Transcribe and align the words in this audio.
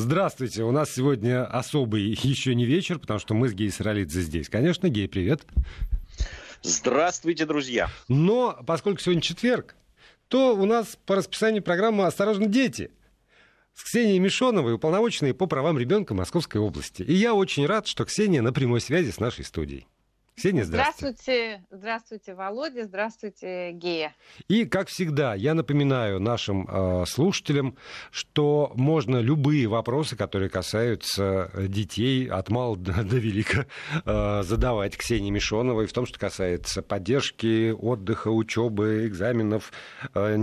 Здравствуйте. 0.00 0.62
У 0.62 0.70
нас 0.70 0.94
сегодня 0.94 1.44
особый 1.44 2.16
еще 2.22 2.54
не 2.54 2.64
вечер, 2.66 3.00
потому 3.00 3.18
что 3.18 3.34
мы 3.34 3.48
с 3.48 3.52
Гей 3.52 3.68
Саралидзе 3.68 4.20
здесь. 4.20 4.48
Конечно, 4.48 4.88
Гей, 4.88 5.08
привет. 5.08 5.42
Здравствуйте, 6.62 7.46
друзья. 7.46 7.90
Но 8.06 8.56
поскольку 8.64 9.00
сегодня 9.00 9.22
четверг, 9.22 9.74
то 10.28 10.54
у 10.54 10.66
нас 10.66 10.96
по 11.04 11.16
расписанию 11.16 11.64
программы 11.64 12.06
«Осторожно, 12.06 12.46
дети» 12.46 12.92
с 13.74 13.82
Ксенией 13.82 14.20
Мишоновой, 14.20 14.74
уполномоченной 14.74 15.34
по 15.34 15.46
правам 15.46 15.76
ребенка 15.80 16.14
Московской 16.14 16.60
области. 16.60 17.02
И 17.02 17.14
я 17.14 17.34
очень 17.34 17.66
рад, 17.66 17.88
что 17.88 18.04
Ксения 18.04 18.40
на 18.40 18.52
прямой 18.52 18.80
связи 18.80 19.10
с 19.10 19.18
нашей 19.18 19.44
студией. 19.44 19.88
Ксения, 20.38 20.64
здравствуйте. 20.64 21.16
Здравствуйте, 21.18 21.64
здравствуйте, 21.72 22.34
Володя, 22.34 22.84
здравствуйте, 22.84 23.72
Гея. 23.72 24.14
И, 24.46 24.66
как 24.66 24.86
всегда, 24.86 25.34
я 25.34 25.54
напоминаю 25.54 26.20
нашим 26.20 26.64
э, 26.70 27.04
слушателям, 27.06 27.76
что 28.12 28.70
можно 28.76 29.16
любые 29.16 29.66
вопросы, 29.66 30.14
которые 30.14 30.48
касаются 30.48 31.50
детей 31.56 32.28
от 32.28 32.50
мала 32.50 32.76
до, 32.76 33.02
до 33.02 33.16
велика, 33.16 33.66
э, 34.04 34.42
задавать 34.44 34.96
Ксении 34.96 35.30
Мишоновой 35.30 35.86
в 35.86 35.92
том, 35.92 36.06
что 36.06 36.20
касается 36.20 36.82
поддержки, 36.82 37.72
отдыха, 37.72 38.28
учебы, 38.28 39.06
экзаменов. 39.08 39.72
Э, 40.14 40.36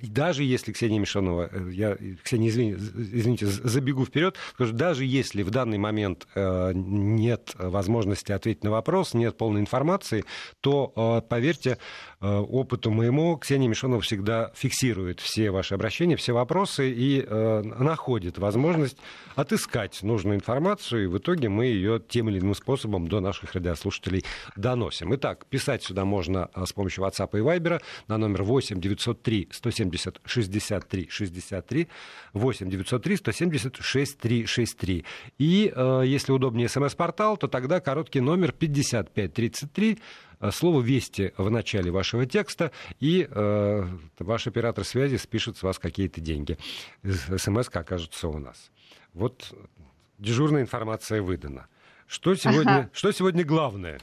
даже 0.00 0.44
если 0.44 0.72
Ксения 0.72 0.98
Мишонова, 0.98 1.50
э, 1.52 1.70
я, 1.72 1.98
Ксения, 2.22 2.48
извини, 2.48 2.72
извините, 2.72 3.46
забегу 3.46 4.06
вперед, 4.06 4.36
скажу, 4.54 4.72
даже 4.72 5.04
если 5.04 5.42
в 5.42 5.50
данный 5.50 5.78
момент 5.78 6.26
э, 6.34 6.72
нет 6.74 7.52
возможности 7.58 8.32
ответить 8.32 8.64
на 8.64 8.70
вопрос, 8.70 9.12
нет 9.12 9.36
полной 9.42 9.60
информации, 9.60 10.24
то, 10.60 10.92
э, 10.94 11.28
поверьте, 11.28 11.76
э, 12.20 12.26
опыту 12.28 12.92
моему, 12.92 13.36
Ксения 13.38 13.68
Мишонова 13.68 14.00
всегда 14.00 14.52
фиксирует 14.54 15.18
все 15.18 15.50
ваши 15.50 15.74
обращения, 15.74 16.14
все 16.14 16.32
вопросы 16.32 16.92
и 16.92 17.26
э, 17.26 17.62
находит 17.62 18.38
возможность 18.38 18.98
отыскать 19.34 20.00
нужную 20.04 20.36
информацию, 20.36 21.02
и 21.02 21.06
в 21.08 21.18
итоге 21.18 21.48
мы 21.48 21.66
ее 21.66 22.00
тем 22.08 22.28
или 22.28 22.38
иным 22.38 22.54
способом 22.54 23.08
до 23.08 23.18
наших 23.18 23.54
радиослушателей 23.54 24.24
доносим. 24.54 25.12
Итак, 25.16 25.44
писать 25.46 25.82
сюда 25.82 26.04
можно 26.04 26.48
с 26.54 26.72
помощью 26.72 27.02
WhatsApp 27.02 27.30
и 27.32 27.42
Viber 27.42 27.82
на 28.06 28.18
номер 28.18 28.44
8 28.44 28.80
903 28.80 29.48
170 29.50 30.20
63 30.24 31.08
63 31.10 31.88
8 32.32 32.70
903 32.70 33.16
170 33.16 33.76
6363. 33.80 35.04
И 35.38 35.74
если 36.04 36.30
удобнее 36.30 36.68
смс-портал, 36.68 37.36
то 37.36 37.48
тогда 37.48 37.80
короткий 37.80 38.20
номер 38.20 38.52
55 38.52 39.31
33, 39.32 39.98
э, 40.40 40.50
слово 40.50 40.80
«Вести» 40.80 41.32
в 41.36 41.50
начале 41.50 41.90
вашего 41.90 42.26
текста, 42.26 42.70
и 43.00 43.26
э, 43.28 43.88
ваш 44.18 44.46
оператор 44.46 44.84
связи 44.84 45.16
спишет 45.16 45.56
с 45.56 45.62
вас 45.62 45.78
какие-то 45.78 46.20
деньги. 46.20 46.58
смс 47.02 47.68
окажется 47.72 48.28
у 48.28 48.38
нас. 48.38 48.70
Вот 49.14 49.52
дежурная 50.18 50.62
информация 50.62 51.22
выдана. 51.22 51.66
Что 52.06 52.34
сегодня, 52.34 52.70
ага. 52.70 52.90
что 52.92 53.12
сегодня 53.12 53.44
главное? 53.44 54.00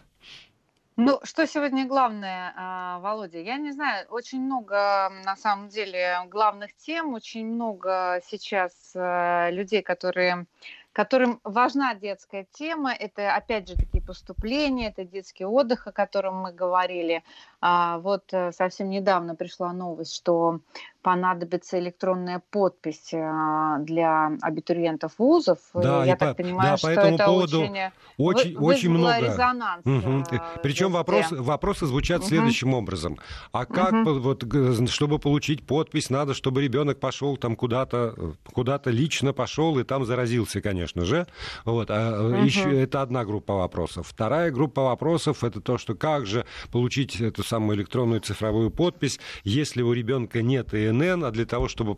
Ну, 1.01 1.17
что 1.23 1.47
сегодня 1.47 1.87
главное, 1.87 2.53
а, 2.57 2.99
Володя? 2.99 3.39
Я 3.39 3.55
не 3.55 3.71
знаю, 3.71 4.05
очень 4.09 4.41
много, 4.41 5.09
на 5.23 5.37
самом 5.37 5.69
деле, 5.69 6.17
главных 6.27 6.75
тем, 6.75 7.13
очень 7.13 7.47
много 7.47 8.19
сейчас 8.27 8.73
э, 8.95 9.49
людей, 9.51 9.81
которые 9.81 10.45
которым 10.93 11.39
важна 11.43 11.93
детская 11.93 12.47
тема. 12.51 12.91
Это, 12.93 13.35
опять 13.35 13.67
же, 13.67 13.75
такие 13.75 14.03
поступления, 14.03 14.89
это 14.89 15.03
детский 15.03 15.45
отдых, 15.45 15.87
о 15.87 15.91
котором 15.91 16.35
мы 16.37 16.51
говорили. 16.51 17.23
А, 17.61 17.99
вот 17.99 18.33
э, 18.33 18.51
совсем 18.51 18.89
недавно 18.89 19.35
пришла 19.35 19.71
новость, 19.73 20.15
что 20.15 20.59
понадобится 21.01 21.79
электронная 21.79 22.41
подпись 22.51 23.13
а, 23.13 23.79
для 23.79 24.31
абитуриентов 24.41 25.13
вузов. 25.17 25.59
Да, 25.73 26.03
Я 26.05 26.15
так 26.15 26.35
по, 26.35 26.43
понимаю, 26.43 26.71
да, 26.71 26.77
что 26.77 26.87
по 26.87 26.91
этому 26.91 27.15
это 27.15 27.25
поводу 27.25 27.61
очень, 27.61 27.91
очень, 28.17 28.57
вы, 28.57 28.65
очень 28.65 28.89
много. 28.89 29.19
резонанс. 29.19 29.85
Угу. 29.85 30.41
Причем 30.61 30.91
вопрос, 30.91 31.31
вопросы 31.31 31.85
звучат 31.85 32.21
угу. 32.21 32.27
следующим 32.27 32.73
образом. 32.73 33.17
А 33.51 33.65
как, 33.65 33.93
угу. 33.93 34.19
вот, 34.19 34.43
чтобы 34.89 35.19
получить 35.19 35.65
подпись, 35.65 36.09
надо, 36.09 36.33
чтобы 36.33 36.61
ребенок 36.61 36.99
пошел 36.99 37.37
там 37.37 37.55
куда-то, 37.55 38.35
куда-то 38.51 38.89
лично 38.89 39.31
пошел 39.31 39.79
и 39.79 39.83
там 39.83 40.05
заразился, 40.05 40.61
конечно 40.61 41.05
же. 41.05 41.27
Вот. 41.63 41.89
А 41.91 42.21
угу. 42.21 42.43
еще, 42.43 42.81
это 42.81 43.01
одна 43.01 43.23
группа 43.23 43.55
вопросов. 43.55 44.07
Вторая 44.09 44.51
группа 44.51 44.83
вопросов 44.83 45.43
это 45.43 45.61
то, 45.61 45.77
что 45.77 45.95
как 45.95 46.25
же 46.25 46.45
получить 46.71 47.21
эту 47.21 47.43
самую 47.43 47.77
электронную 47.77 48.19
цифровую 48.19 48.69
подпись, 48.69 49.19
если 49.43 49.81
у 49.81 49.93
ребенка 49.93 50.41
нет 50.41 50.73
и 50.73 50.88
ИНН, 50.89 51.25
а 51.25 51.31
для 51.31 51.45
того, 51.45 51.67
чтобы 51.67 51.95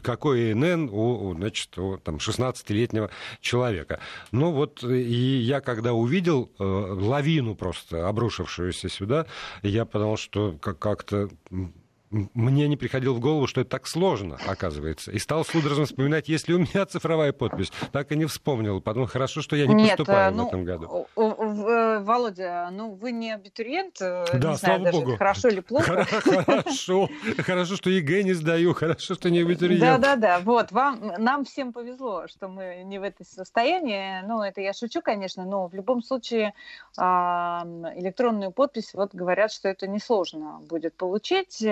какой 0.00 0.52
ИНН 0.52 0.88
у, 0.90 1.34
значит, 1.34 1.78
у 1.78 1.98
там, 1.98 2.16
16-летнего 2.16 3.10
человека. 3.40 4.00
Ну 4.32 4.52
вот, 4.52 4.82
и 4.84 5.38
я 5.38 5.60
когда 5.60 5.92
увидел 5.92 6.50
э, 6.58 6.64
лавину 6.64 7.54
просто 7.54 8.08
обрушившуюся 8.08 8.88
сюда, 8.88 9.26
я 9.62 9.84
подумал, 9.84 10.16
что 10.16 10.56
как-то 10.60 11.28
мне 12.10 12.68
не 12.68 12.76
приходило 12.76 13.12
в 13.12 13.20
голову, 13.20 13.46
что 13.46 13.60
это 13.60 13.70
так 13.70 13.86
сложно, 13.86 14.38
оказывается. 14.46 15.10
И 15.12 15.18
стал 15.18 15.44
судорожно 15.44 15.84
вспоминать, 15.84 16.28
есть 16.28 16.48
ли 16.48 16.54
у 16.54 16.58
меня 16.58 16.86
цифровая 16.86 17.32
подпись. 17.32 17.70
Так 17.92 18.12
и 18.12 18.16
не 18.16 18.24
вспомнил. 18.24 18.80
Потом 18.80 19.06
хорошо, 19.06 19.42
что 19.42 19.56
я 19.56 19.66
не 19.66 19.74
Нет, 19.74 19.96
поступаю 19.96 20.34
ну, 20.34 20.44
в 20.44 20.48
этом 20.48 20.64
году. 20.64 21.06
Э, 21.16 21.98
Володя, 22.00 22.68
ну 22.72 22.94
вы 22.94 23.12
не 23.12 23.32
абитуриент, 23.32 24.00
э, 24.00 24.24
да, 24.32 24.52
не 24.52 24.56
слава 24.56 24.78
знаю, 24.78 24.92
богу. 24.92 25.16
хорошо 25.16 25.48
или 25.48 25.60
плохо. 25.60 26.06
Хорошо, 26.48 27.08
хорошо, 27.38 27.76
что 27.76 27.90
ЕГЭ 27.90 28.22
не 28.22 28.32
сдаю, 28.32 28.74
хорошо, 28.74 29.14
что 29.14 29.30
не 29.30 29.40
абитуриент. 29.40 29.80
Да-да-да, 29.80 30.40
вот, 30.40 30.72
вам, 30.72 31.12
нам 31.18 31.44
всем 31.44 31.72
повезло, 31.72 32.26
что 32.28 32.48
мы 32.48 32.82
не 32.84 32.98
в 32.98 33.02
этой 33.02 33.24
состоянии. 33.26 34.22
Ну, 34.26 34.42
это 34.42 34.60
я 34.60 34.72
шучу, 34.72 35.00
конечно, 35.02 35.44
но 35.44 35.66
в 35.66 35.74
любом 35.74 36.02
случае 36.02 36.54
электронную 36.96 38.50
подпись, 38.50 38.94
вот 38.94 39.14
говорят, 39.14 39.52
что 39.52 39.68
это 39.68 39.86
несложно 39.86 40.60
будет 40.68 40.94
получить. 40.94 41.64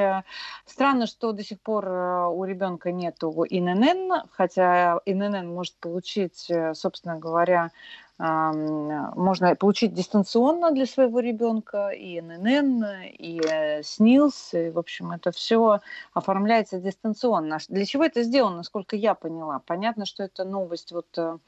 Странно, 0.65 1.07
что 1.07 1.33
до 1.33 1.43
сих 1.43 1.61
пор 1.61 1.87
э, 1.87 2.27
у 2.29 2.45
ребенка 2.45 2.93
нету 2.93 3.31
ИНН, 3.49 4.29
хотя 4.33 5.01
ИНН 5.05 5.49
может 5.49 5.75
получить, 5.77 6.47
э, 6.51 6.75
собственно 6.75 7.19
говоря, 7.19 7.71
можно 8.19 9.55
получить 9.57 9.93
дистанционно 9.93 10.71
для 10.71 10.87
своего 10.87 11.21
ребенка 11.21 11.91
и 11.91 12.19
ННН, 12.23 12.85
и 13.13 13.39
э, 13.47 13.83
СНИЛС, 13.83 14.55
и, 14.55 14.71
в 14.71 14.79
общем, 14.79 15.13
это 15.13 15.33
все 15.33 15.81
оформляется 16.15 16.81
дистанционно. 16.81 17.59
Для 17.69 17.85
чего 17.85 18.05
это 18.05 18.23
сделано, 18.23 18.59
насколько 18.59 18.97
я 18.97 19.15
поняла? 19.15 19.61
Понятно, 19.67 20.07
что 20.07 20.23
это 20.23 20.45
новость 20.45 20.93
вот 20.93 21.07
а, 21.19 21.39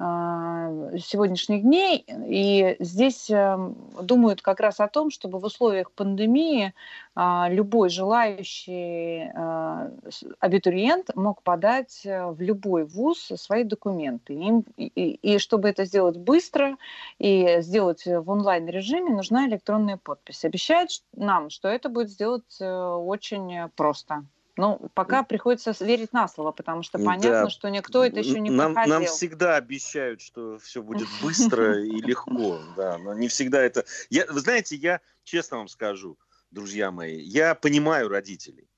сегодняшних 0.00 1.62
дней. 1.62 2.06
И 2.26 2.76
здесь 2.78 3.28
эм, 3.28 3.76
думают 4.00 4.40
как 4.40 4.60
раз 4.60 4.80
о 4.80 4.88
том, 4.88 5.10
чтобы 5.10 5.38
в 5.38 5.44
условиях 5.44 5.92
пандемии 5.92 6.72
а, 7.14 7.48
любой 7.50 7.90
желающий 7.90 9.30
а, 9.34 9.90
абитуриент 10.38 11.14
мог 11.14 11.42
подать 11.42 12.00
э, 12.04 12.30
в 12.30 12.40
любой 12.40 12.84
вуз 12.84 13.30
свои 13.36 13.62
документы. 13.62 14.32
И, 14.76 14.88
и, 14.88 15.34
и 15.34 15.38
чтобы 15.38 15.68
это 15.68 15.84
сделать 15.84 16.16
быстро 16.16 16.78
и 17.18 17.58
сделать 17.60 18.06
в 18.06 18.30
онлайн-режиме, 18.30 19.10
нужна 19.10 19.46
электронная 19.48 19.98
подпись. 19.98 20.46
Обещают 20.46 20.90
нам, 21.14 21.50
что 21.50 21.68
это 21.68 21.90
будет 21.90 22.08
сделать 22.08 22.56
э, 22.58 22.64
очень 22.64 23.68
просто. 23.76 24.24
Ну, 24.60 24.90
пока 24.92 25.22
приходится 25.22 25.72
верить 25.82 26.12
на 26.12 26.28
слово, 26.28 26.52
потому 26.52 26.82
что 26.82 26.98
понятно, 26.98 27.44
да. 27.44 27.50
что 27.50 27.70
никто 27.70 28.04
это 28.04 28.18
еще 28.18 28.38
не 28.40 28.50
нам, 28.50 28.74
проходил. 28.74 28.94
Нам 28.94 29.06
всегда 29.06 29.56
обещают, 29.56 30.20
что 30.20 30.58
все 30.58 30.82
будет 30.82 31.08
быстро 31.22 31.82
и 31.82 32.02
легко, 32.02 32.60
да, 32.76 32.98
но 32.98 33.14
не 33.14 33.28
всегда 33.28 33.62
это... 33.62 33.86
Я, 34.10 34.26
вы 34.26 34.40
знаете, 34.40 34.76
я 34.76 35.00
честно 35.24 35.56
вам 35.56 35.68
скажу, 35.68 36.18
друзья 36.50 36.90
мои, 36.90 37.18
я 37.18 37.54
понимаю 37.54 38.10
родителей. 38.10 38.68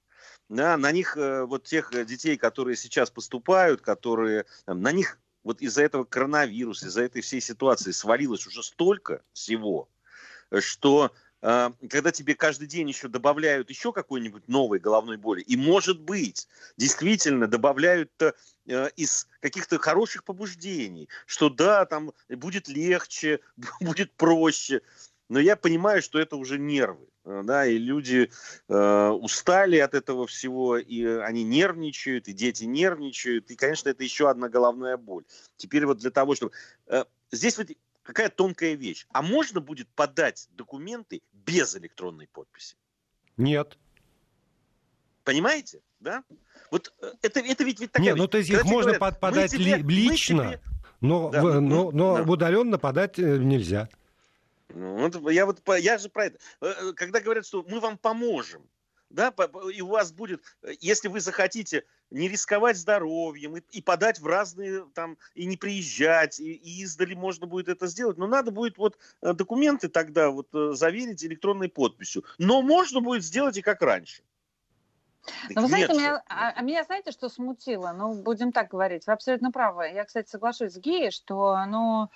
Да, 0.49 0.77
на 0.77 0.93
них, 0.93 1.17
э, 1.17 1.47
вот 1.47 1.65
тех 1.65 1.91
детей, 2.07 2.37
которые 2.37 2.77
сейчас 2.77 3.11
поступают, 3.11 3.81
которые, 3.81 4.45
на 4.67 4.93
них 4.93 5.19
вот 5.43 5.63
из-за 5.63 5.83
этого 5.83 6.05
коронавируса, 6.05 6.87
из-за 6.87 7.03
этой 7.03 7.23
всей 7.23 7.41
ситуации 7.41 7.91
свалилось 7.91 8.47
уже 8.47 8.63
столько 8.63 9.23
всего, 9.33 9.89
что 10.61 11.07
а, 11.07 11.11
когда 11.43 12.13
тебе 12.13 12.37
каждый 12.37 12.69
день 12.69 12.89
еще 12.89 13.09
добавляют 13.09 13.69
еще 13.69 13.93
какой-нибудь 13.93 14.47
новой 14.47 14.79
головной 14.79 15.17
боли, 15.17 15.41
и, 15.41 15.57
может 15.57 16.01
быть, 16.01 16.47
действительно 16.77 17.49
добавляют 17.49 18.13
э, 18.23 18.33
из 18.95 19.27
каких-то 19.41 19.81
хороших 19.81 20.23
побуждений, 20.23 21.09
что 21.27 21.51
да, 21.51 21.85
там 21.85 22.13
будет 22.29 22.69
легче, 22.69 23.41
будет 23.81 24.13
проще, 24.13 24.83
но 25.33 25.41
я 25.41 25.57
понимаю, 25.57 26.03
что 26.03 26.19
это 26.19 26.37
уже 26.37 26.59
нервы, 26.59 27.09
э, 27.25 27.41
да, 27.43 27.67
и 27.67 27.79
люди 27.79 28.31
э, 28.69 29.09
устали 29.09 29.79
от 29.79 29.95
этого 29.95 30.27
всего, 30.27 30.77
и 30.77 31.05
они 31.05 31.43
нервничают, 31.43 32.29
и 32.29 32.35
дети 32.35 32.65
нервничают, 32.65 33.51
и, 33.51 33.57
конечно, 33.57 33.89
это 33.89 34.05
еще 34.05 34.29
одна 34.29 34.51
головная 34.51 34.99
боль. 34.99 35.25
Теперь 35.57 35.87
вот 35.87 35.99
для 35.99 36.11
того, 36.11 36.35
чтобы... 36.35 36.53
Э, 36.87 37.05
здесь 37.31 37.57
вот 37.57 37.69
какая 38.03 38.29
тонкая 38.29 38.75
вещь. 38.75 39.07
А 39.13 39.23
можно 39.23 39.61
будет 39.61 39.89
подать 39.89 40.49
документы 40.53 41.23
без 41.33 41.77
электронной 41.77 42.29
подписи? 42.29 42.77
Нет. 43.37 43.79
Понимаете? 45.25 45.81
Да? 46.01 46.25
Вот 46.71 46.93
э, 47.01 47.13
это, 47.23 47.41
это 47.41 47.65
ведь, 47.65 47.81
ведь 47.81 47.93
такая 47.93 48.07
Нет, 48.07 48.17
ну 48.17 48.27
то 48.27 48.39
есть 48.39 48.51
их 48.51 48.65
можно 48.65 48.95
говорят, 48.95 49.21
подать 49.21 49.53
тебе, 49.53 49.77
лично, 49.77 50.45
тебе... 50.45 50.61
но, 51.01 51.31
да, 51.31 51.43
в, 51.43 51.61
но, 51.61 51.91
но 51.91 52.17
да. 52.17 52.23
удаленно 52.23 52.79
подать 52.79 53.19
э, 53.19 53.39
нельзя. 53.39 53.89
Ну, 54.69 55.09
вот, 55.09 55.31
я 55.31 55.47
вот 55.47 55.63
я 55.79 55.99
же 55.99 56.09
про 56.09 56.27
это. 56.27 56.39
Э, 56.61 56.93
когда 56.95 57.21
говорят, 57.21 57.47
что 57.47 57.65
мы 57.69 57.79
вам 57.79 57.99
поможем, 57.99 58.63
да, 59.11 59.33
и 59.73 59.81
у 59.83 59.89
вас 59.89 60.13
будет, 60.13 60.43
если 60.81 61.09
вы 61.09 61.21
захотите 61.21 61.85
не 62.13 62.29
рисковать 62.29 62.77
здоровьем 62.77 63.57
и, 63.57 63.63
и 63.73 63.83
подать 63.83 64.21
в 64.21 64.27
разные 64.27 64.85
там, 64.95 65.19
и 65.35 65.47
не 65.47 65.57
приезжать, 65.57 66.41
и, 66.41 66.53
и 66.53 66.83
издали 66.83 67.15
можно 67.15 67.47
будет 67.47 67.69
это 67.69 67.87
сделать, 67.87 68.19
но 68.19 68.27
надо 68.27 68.51
будет 68.51 68.79
вот 68.79 68.99
документы 69.21 69.89
тогда 69.89 70.31
вот 70.31 70.49
заверить 70.53 71.25
электронной 71.25 71.69
подписью. 71.69 72.25
Но 72.39 72.63
можно 72.63 73.01
будет 73.01 73.25
сделать 73.25 73.57
и 73.57 73.63
как 73.63 73.83
раньше. 73.83 74.23
Ну, 75.51 75.63
вы 75.63 75.69
знаете, 75.69 75.93
меня, 75.93 76.23
а, 76.29 76.51
а 76.51 76.63
меня 76.63 76.83
знаете, 76.85 77.13
что 77.13 77.29
смутило? 77.29 77.93
Ну, 77.93 78.15
будем 78.15 78.53
так 78.53 78.71
говорить. 78.71 79.07
Вы 79.07 79.13
абсолютно 79.13 79.53
правы. 79.53 79.91
Я, 79.95 80.05
кстати, 80.05 80.29
соглашусь 80.29 80.73
с 80.73 80.79
Геей, 80.79 81.11
что, 81.11 81.65
ну, 81.67 82.09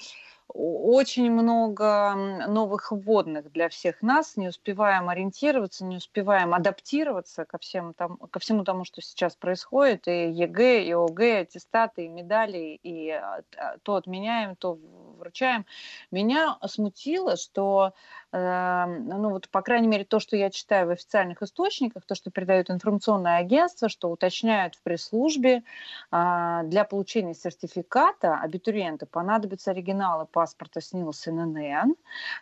очень 0.48 1.30
много 1.30 2.14
новых 2.48 2.92
вводных 2.92 3.50
для 3.52 3.68
всех 3.68 4.02
нас, 4.02 4.36
не 4.36 4.48
успеваем 4.48 5.08
ориентироваться, 5.08 5.84
не 5.84 5.96
успеваем 5.96 6.54
адаптироваться 6.54 7.44
ко, 7.44 7.58
всем 7.58 7.94
там, 7.94 8.16
ко 8.16 8.38
всему 8.38 8.64
тому, 8.64 8.84
что 8.84 9.02
сейчас 9.02 9.34
происходит, 9.36 10.06
и 10.08 10.30
ЕГЭ, 10.30 10.84
и 10.84 10.92
ОГЭ, 10.92 11.40
аттестаты, 11.40 12.06
и 12.06 12.08
медали, 12.08 12.78
и 12.82 13.10
а, 13.10 13.42
то 13.82 13.96
отменяем, 13.96 14.56
то 14.56 14.78
вручаем. 15.18 15.66
Меня 16.10 16.58
смутило, 16.66 17.36
что 17.36 17.92
ну 18.32 19.30
вот, 19.30 19.48
по 19.48 19.62
крайней 19.62 19.88
мере, 19.88 20.04
то, 20.04 20.18
что 20.18 20.36
я 20.36 20.50
читаю 20.50 20.88
в 20.88 20.90
официальных 20.90 21.42
источниках, 21.42 22.04
то, 22.04 22.14
что 22.14 22.30
передают 22.30 22.70
информационное 22.70 23.38
агентство, 23.38 23.88
что 23.88 24.10
уточняют 24.10 24.74
в 24.74 24.82
пресс-службе, 24.82 25.62
а, 26.10 26.64
для 26.64 26.84
получения 26.84 27.34
сертификата 27.34 28.36
абитуриента 28.36 29.06
понадобятся 29.06 29.70
оригиналы 29.70 30.26
паспорта 30.26 30.80
СНИЛС 30.80 31.28
и 31.28 31.30
ННН, 31.30 31.94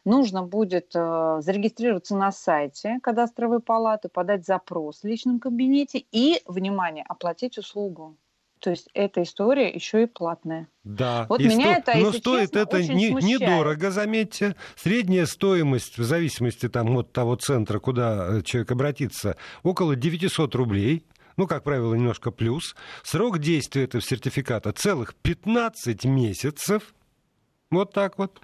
нужно 0.04 0.42
будет 0.42 0.92
э, 0.94 1.36
зарегистрироваться 1.40 2.16
на 2.16 2.32
сайте 2.32 2.98
кадастровой 3.02 3.60
палаты, 3.60 4.08
подать 4.08 4.46
запрос 4.46 5.02
в 5.02 5.04
личном 5.04 5.38
кабинете 5.38 6.04
и, 6.10 6.42
внимание, 6.46 7.04
оплатить 7.08 7.58
услугу. 7.58 8.16
То 8.64 8.70
есть 8.70 8.88
эта 8.94 9.22
история 9.24 9.68
еще 9.68 10.04
и 10.04 10.06
платная. 10.06 10.68
Да, 10.84 11.26
вот 11.28 11.38
и 11.38 11.48
меня 11.48 11.82
сто... 11.82 11.92
это, 11.92 12.00
но 12.02 12.12
стоит 12.12 12.52
честно, 12.52 12.58
это 12.60 12.82
не, 12.82 13.10
недорого, 13.10 13.90
заметьте. 13.90 14.56
Средняя 14.74 15.26
стоимость 15.26 15.98
в 15.98 16.02
зависимости 16.02 16.70
там, 16.70 16.96
от 16.96 17.12
того 17.12 17.36
центра, 17.36 17.78
куда 17.78 18.38
э, 18.38 18.42
человек 18.42 18.72
обратится, 18.72 19.36
около 19.64 19.96
900 19.96 20.54
рублей. 20.54 21.04
Ну, 21.36 21.46
как 21.46 21.62
правило, 21.62 21.94
немножко 21.94 22.30
плюс. 22.30 22.74
Срок 23.02 23.38
действия 23.38 23.84
этого 23.84 24.02
сертификата 24.02 24.72
целых 24.72 25.14
15 25.16 26.06
месяцев. 26.06 26.94
Вот 27.70 27.92
так 27.92 28.16
вот. 28.16 28.40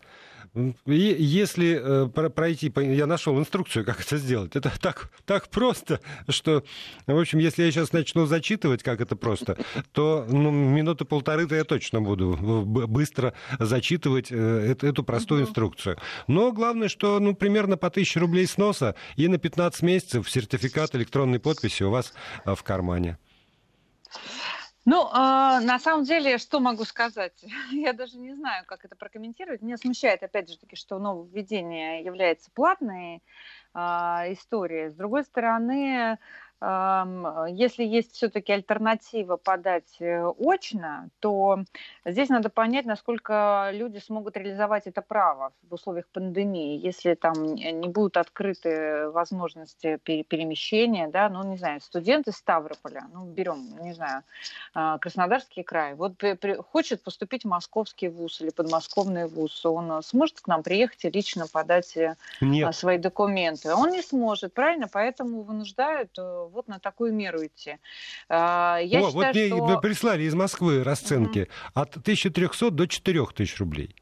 И 0.54 1.16
если 1.18 1.80
э, 1.80 2.28
пройти, 2.30 2.72
я 2.76 3.06
нашел 3.06 3.38
инструкцию, 3.38 3.84
как 3.84 4.00
это 4.00 4.16
сделать. 4.16 4.56
Это 4.56 4.72
так, 4.80 5.10
так 5.24 5.48
просто, 5.48 6.00
что, 6.28 6.64
в 7.06 7.18
общем, 7.18 7.38
если 7.38 7.62
я 7.62 7.70
сейчас 7.70 7.92
начну 7.92 8.26
зачитывать, 8.26 8.82
как 8.82 9.00
это 9.00 9.14
просто, 9.14 9.56
то 9.92 10.26
ну, 10.28 10.50
минуты 10.50 11.04
полторы-то 11.04 11.54
я 11.54 11.62
точно 11.62 12.00
буду 12.00 12.36
быстро 12.36 13.32
зачитывать 13.60 14.32
э, 14.32 14.74
эту, 14.82 15.04
простую 15.04 15.42
инструкцию. 15.42 15.98
Но 16.26 16.50
главное, 16.50 16.88
что 16.88 17.20
ну, 17.20 17.34
примерно 17.34 17.76
по 17.76 17.86
1000 17.86 18.18
рублей 18.18 18.46
сноса 18.46 18.96
и 19.14 19.28
на 19.28 19.38
15 19.38 19.82
месяцев 19.82 20.28
сертификат 20.28 20.96
электронной 20.96 21.38
подписи 21.38 21.84
у 21.84 21.90
вас 21.90 22.12
э, 22.44 22.56
в 22.56 22.62
кармане. 22.64 23.18
Ну, 24.86 25.06
э, 25.06 25.60
на 25.60 25.78
самом 25.78 26.04
деле, 26.04 26.38
что 26.38 26.58
могу 26.60 26.84
сказать? 26.84 27.42
Я 27.70 27.92
даже 27.92 28.18
не 28.18 28.34
знаю, 28.34 28.64
как 28.66 28.84
это 28.84 28.96
прокомментировать. 28.96 29.62
Меня 29.62 29.76
смущает, 29.76 30.22
опять 30.22 30.48
же 30.50 30.58
таки, 30.58 30.76
что 30.76 30.98
нововведение 30.98 32.02
является 32.02 32.50
платной 32.50 33.22
э, 33.74 33.78
историей. 34.32 34.88
С 34.88 34.94
другой 34.94 35.24
стороны, 35.24 36.18
если 36.62 37.84
есть 37.84 38.12
все-таки 38.12 38.52
альтернатива 38.52 39.36
подать 39.36 39.96
э, 39.98 40.26
очно, 40.38 41.08
то 41.20 41.64
здесь 42.04 42.28
надо 42.28 42.50
понять, 42.50 42.84
насколько 42.84 43.70
люди 43.72 43.96
смогут 43.98 44.36
реализовать 44.36 44.86
это 44.86 45.00
право 45.00 45.52
в 45.62 45.74
условиях 45.74 46.06
пандемии, 46.08 46.78
если 46.78 47.14
там 47.14 47.54
не 47.54 47.88
будут 47.88 48.18
открыты 48.18 49.08
возможности 49.08 49.96
перемещения, 50.04 51.08
да, 51.08 51.30
ну, 51.30 51.42
не 51.44 51.56
знаю, 51.56 51.80
студенты 51.80 52.30
Ставрополя, 52.32 53.06
ну, 53.12 53.24
берем, 53.24 53.78
не 53.82 53.94
знаю, 53.94 54.22
а, 54.74 54.98
Краснодарский 54.98 55.62
край, 55.62 55.94
вот 55.94 56.22
хочет 56.70 57.02
поступить 57.02 57.44
в 57.44 57.48
московский 57.48 58.08
вуз 58.08 58.40
или 58.42 58.50
подмосковный 58.50 59.26
вуз, 59.28 59.64
он 59.64 60.02
сможет 60.02 60.40
к 60.40 60.46
нам 60.46 60.62
приехать 60.62 61.04
и 61.06 61.10
лично 61.10 61.46
подать 61.46 61.96
э, 61.96 62.16
Нет. 62.40 62.74
свои 62.74 62.98
документы? 62.98 63.74
Он 63.74 63.90
не 63.90 64.02
сможет, 64.02 64.52
правильно? 64.52 64.88
Поэтому 64.92 65.42
вынуждают 65.42 66.10
э, 66.18 66.49
вот 66.50 66.68
на 66.68 66.78
такую 66.78 67.12
меру 67.12 67.46
идти. 67.46 67.78
А, 68.28 68.78
я 68.78 69.00
О, 69.00 69.10
считаю, 69.10 69.12
вот 69.12 69.62
мне 69.64 69.74
что... 69.74 69.80
прислали 69.80 70.22
из 70.24 70.34
Москвы 70.34 70.82
расценки 70.84 71.48
угу. 71.74 71.80
от 71.80 71.96
1300 71.96 72.70
до 72.70 72.86
4000 72.86 73.58
рублей. 73.58 73.94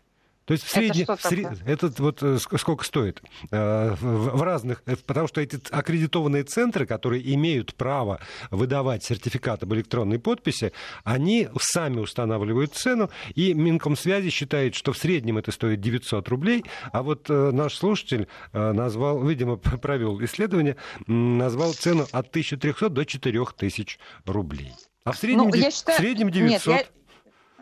То 0.48 0.52
есть 0.52 0.64
в 0.64 0.70
среднем, 0.70 1.02
это, 1.02 1.28
сред... 1.28 1.48
этот 1.66 2.00
вот 2.00 2.22
э, 2.22 2.38
сколько 2.38 2.82
стоит 2.82 3.20
э, 3.50 3.94
в 4.00 4.42
разных, 4.42 4.82
э, 4.86 4.96
потому 4.96 5.28
что 5.28 5.42
эти 5.42 5.60
аккредитованные 5.70 6.42
центры, 6.42 6.86
которые 6.86 7.34
имеют 7.34 7.74
право 7.74 8.18
выдавать 8.50 9.04
сертификат 9.04 9.64
об 9.64 9.74
электронной 9.74 10.18
подписи, 10.18 10.72
они 11.04 11.48
сами 11.60 12.00
устанавливают 12.00 12.72
цену, 12.72 13.10
и 13.34 13.52
Минкомсвязи 13.52 14.30
считает, 14.30 14.74
что 14.74 14.94
в 14.94 14.96
среднем 14.96 15.36
это 15.36 15.52
стоит 15.52 15.82
900 15.82 16.26
рублей, 16.30 16.64
а 16.92 17.02
вот 17.02 17.28
наш 17.28 17.74
слушатель 17.74 18.26
назвал, 18.54 19.22
видимо, 19.22 19.58
провел 19.58 20.18
исследование, 20.24 20.76
назвал 21.06 21.74
цену 21.74 22.06
от 22.10 22.30
1300 22.30 22.88
до 22.88 23.04
4000 23.04 23.98
рублей. 24.24 24.72
А 25.04 25.12
в 25.12 25.18
среднем, 25.18 25.50
ну, 25.50 25.54
я 25.54 25.70
считаю... 25.70 25.98
в 25.98 26.00
среднем 26.00 26.30
900. 26.30 26.66
Нет, 26.66 26.86
я... 26.86 26.98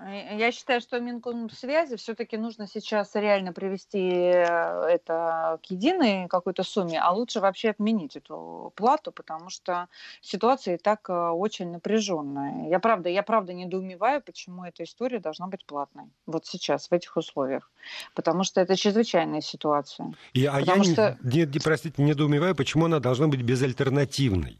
Я 0.04 0.52
считаю, 0.52 0.82
что 0.82 1.00
Минкомсвязи 1.00 1.96
все-таки 1.96 2.36
нужно 2.36 2.66
сейчас 2.68 3.14
реально 3.14 3.54
привести 3.54 3.98
э, 3.98 4.42
это 4.88 5.58
к 5.66 5.70
единой 5.70 6.28
какой-то 6.28 6.64
сумме, 6.64 7.00
а 7.00 7.12
лучше 7.12 7.40
вообще 7.40 7.70
отменить 7.70 8.14
эту 8.14 8.74
плату, 8.76 9.10
потому 9.10 9.48
что 9.48 9.88
ситуация 10.20 10.74
и 10.74 10.78
так 10.78 11.08
э, 11.08 11.12
очень 11.12 11.70
напряженная. 11.70 12.68
Я 12.68 12.78
правда, 12.78 13.08
я 13.08 13.22
правда 13.22 13.54
недоумеваю, 13.54 14.20
почему 14.20 14.64
эта 14.64 14.84
история 14.84 15.18
должна 15.18 15.46
быть 15.46 15.64
платной 15.64 16.10
вот 16.26 16.44
сейчас 16.44 16.90
в 16.90 16.92
этих 16.92 17.16
условиях, 17.16 17.70
потому 18.14 18.44
что 18.44 18.60
это 18.60 18.76
чрезвычайная 18.76 19.40
ситуация. 19.40 20.12
И, 20.34 20.44
а 20.44 20.60
я 20.60 20.84
что... 20.84 21.16
не, 21.22 21.46
не, 21.46 21.58
простите, 21.58 22.02
недоумеваю, 22.02 22.54
почему 22.54 22.84
она 22.84 23.00
должна 23.00 23.28
быть 23.28 23.40
безальтернативной. 23.40 24.58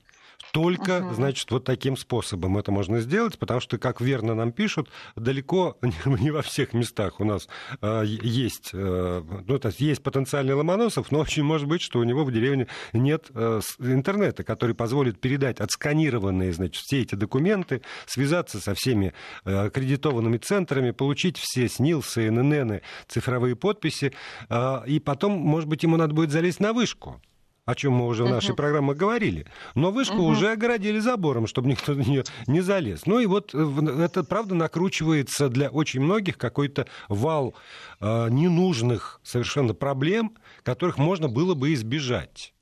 Только, 0.53 0.93
uh-huh. 0.93 1.15
значит, 1.15 1.51
вот 1.51 1.65
таким 1.65 1.97
способом 1.97 2.57
это 2.57 2.73
можно 2.73 3.01
сделать, 3.01 3.39
потому 3.39 3.61
что, 3.61 3.79
как 3.79 4.01
верно 4.01 4.35
нам 4.35 4.53
пишут, 4.53 4.89
далеко 5.15 5.77
не 6.07 6.31
во 6.31 6.43
всех 6.43 6.73
местах 6.73 7.21
у 7.21 7.25
нас 7.25 7.49
э, 7.81 8.05
есть, 8.07 8.71
э, 8.73 9.23
ну, 9.47 9.59
то 9.59 9.69
есть 9.69 9.81
есть 9.81 10.03
потенциальный 10.03 10.55
Ломоносов, 10.55 11.11
но 11.11 11.21
очень 11.21 11.43
может 11.43 11.67
быть, 11.69 11.83
что 11.83 11.99
у 11.99 12.05
него 12.05 12.25
в 12.25 12.33
деревне 12.33 12.69
нет 12.93 13.27
э, 13.35 13.61
интернета, 13.81 14.45
который 14.45 14.75
позволит 14.75 15.21
передать 15.21 15.61
отсканированные, 15.61 16.53
значит, 16.53 16.83
все 16.83 17.03
эти 17.03 17.15
документы, 17.15 17.83
связаться 18.07 18.61
со 18.61 18.75
всеми 18.75 19.13
э, 19.45 19.67
аккредитованными 19.67 20.39
центрами, 20.39 20.91
получить 20.91 21.37
все 21.39 21.69
СНИЛСы, 21.69 22.31
ННН, 22.31 22.81
цифровые 23.09 23.57
подписи, 23.57 24.13
э, 24.49 24.83
и 24.87 25.01
потом, 25.01 25.33
может 25.33 25.69
быть, 25.69 25.83
ему 25.83 25.97
надо 25.97 26.15
будет 26.15 26.31
залезть 26.31 26.61
на 26.61 26.73
вышку 26.73 27.21
о 27.67 27.75
чем 27.75 27.95
мы 27.95 28.07
уже 28.07 28.25
в 28.25 28.31
нашей 28.31 28.53
uh-huh. 28.53 28.57
программе 28.57 28.95
говорили. 28.95 29.47
Но 29.75 29.91
вышку 29.91 30.19
uh-huh. 30.19 30.31
уже 30.31 30.53
огородили 30.53 31.01
забором, 31.01 31.49
чтобы 31.49 31.69
никто 31.69 31.95
на 31.95 32.03
нее 32.03 32.25
не 32.47 32.61
залез. 32.61 33.07
Ну 33.07 33.19
и 33.19 33.27
вот 33.27 33.55
э, 33.55 34.03
это, 34.05 34.23
правда, 34.23 34.55
накручивается 34.55 35.49
для 35.49 35.69
очень 35.69 36.01
многих 36.01 36.39
какой-то 36.39 36.87
вал 37.09 37.55
э, 38.01 38.29
ненужных 38.31 39.21
совершенно 39.25 39.75
проблем, 39.75 40.37
которых 40.63 40.97
можно 40.97 41.29
было 41.29 41.55
бы 41.55 41.75
избежать. 41.75 42.55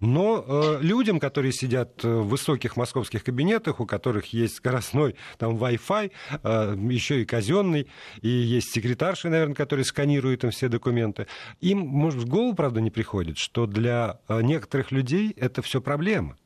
Но 0.00 0.44
э, 0.46 0.78
людям, 0.80 1.20
которые 1.20 1.52
сидят 1.52 2.02
в 2.02 2.22
высоких 2.22 2.76
московских 2.76 3.22
кабинетах, 3.22 3.80
у 3.80 3.86
которых 3.86 4.32
есть 4.32 4.56
скоростной 4.56 5.16
там 5.38 5.56
Wi-Fi, 5.56 6.10
э, 6.42 6.76
еще 6.90 7.22
и 7.22 7.24
казенный, 7.24 7.86
и 8.22 8.28
есть 8.28 8.72
секретарши, 8.72 9.28
наверное, 9.28 9.54
которые 9.54 9.84
сканируют 9.84 10.44
им 10.44 10.50
все 10.50 10.68
документы, 10.68 11.26
им, 11.60 11.78
может, 11.78 12.22
в 12.22 12.28
голову, 12.28 12.54
правда, 12.54 12.80
не 12.80 12.90
приходит, 12.90 13.36
что 13.38 13.66
для 13.66 14.20
э, 14.28 14.40
некоторых 14.42 14.90
людей 14.90 15.34
это 15.36 15.62
все 15.62 15.80
проблема. 15.80 16.36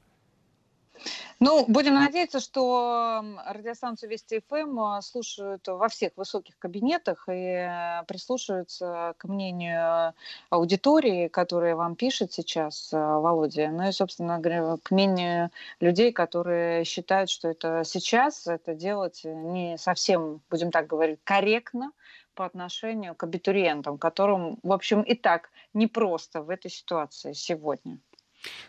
Ну, 1.41 1.65
будем 1.69 1.95
надеяться, 1.95 2.41
что 2.41 3.23
радиостанцию 3.47 4.11
Вести 4.11 4.41
ФМ 4.49 4.79
а, 4.81 5.03
слушают 5.03 5.67
во 5.67 5.89
всех 5.89 6.13
высоких 6.17 6.59
кабинетах 6.59 7.29
и 7.29 7.33
э, 7.33 8.05
прислушиваются 8.07 9.15
к 9.19 9.25
мнению 9.25 10.15
аудитории, 10.51 11.29
которая 11.29 11.77
вам 11.77 11.97
пишет 11.97 12.33
сейчас, 12.33 12.93
э, 12.93 12.97
Володя. 12.97 13.69
Ну 13.69 13.89
и, 13.89 13.93
собственно 13.93 14.39
говоря, 14.39 14.77
к 14.83 14.91
мнению 14.91 15.51
людей, 15.81 16.13
которые 16.13 16.85
считают, 16.85 17.31
что 17.31 17.49
это 17.49 17.83
сейчас 17.85 18.47
это 18.47 18.75
делать 18.75 19.23
не 19.25 19.77
совсем, 19.77 20.41
будем 20.51 20.71
так 20.71 20.87
говорить, 20.87 21.19
корректно 21.25 21.91
по 22.35 22.45
отношению 22.45 23.15
к 23.15 23.23
абитуриентам, 23.23 23.99
которым, 23.99 24.59
в 24.63 24.73
общем, 24.73 25.03
и 25.03 25.15
так 25.15 25.51
непросто 25.73 26.43
в 26.43 26.51
этой 26.51 26.71
ситуации 26.71 27.33
сегодня. 27.33 27.99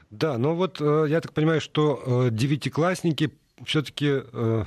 Да, 0.09 0.37
но 0.37 0.55
вот 0.55 0.79
э, 0.79 1.05
я 1.09 1.21
так 1.21 1.33
понимаю, 1.33 1.61
что 1.61 2.27
э, 2.27 2.29
девятиклассники 2.31 3.31
все-таки 3.65 4.21
э, 4.31 4.63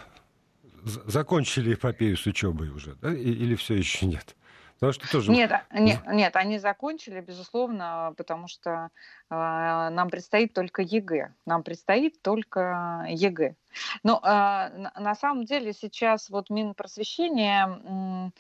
закончили 1.07 1.75
эпопею 1.75 2.17
с 2.17 2.27
учебой 2.27 2.71
уже, 2.71 2.95
да? 2.97 3.13
или 3.13 3.55
все 3.55 3.75
еще 3.75 4.07
нет? 4.07 4.35
Потому 4.75 4.93
что 4.93 5.11
тоже... 5.11 5.33
Нет, 5.33 5.51
а, 5.51 5.79
нет, 5.81 6.01
нет, 6.07 6.37
они 6.37 6.59
закончили, 6.59 7.21
безусловно, 7.21 8.15
потому 8.17 8.47
что 8.47 8.91
нам 9.31 10.09
предстоит 10.11 10.55
только 10.55 10.83
ЕГЭ. 10.83 11.35
Нам 11.45 11.63
предстоит 11.63 12.23
только 12.23 13.05
ЕГЭ. 13.09 13.55
Но 14.03 14.21
э, 14.23 14.89
на 14.99 15.15
самом 15.15 15.45
деле 15.45 15.73
сейчас 15.73 16.31
вот 16.31 16.51
Минпросвещение 16.51 18.33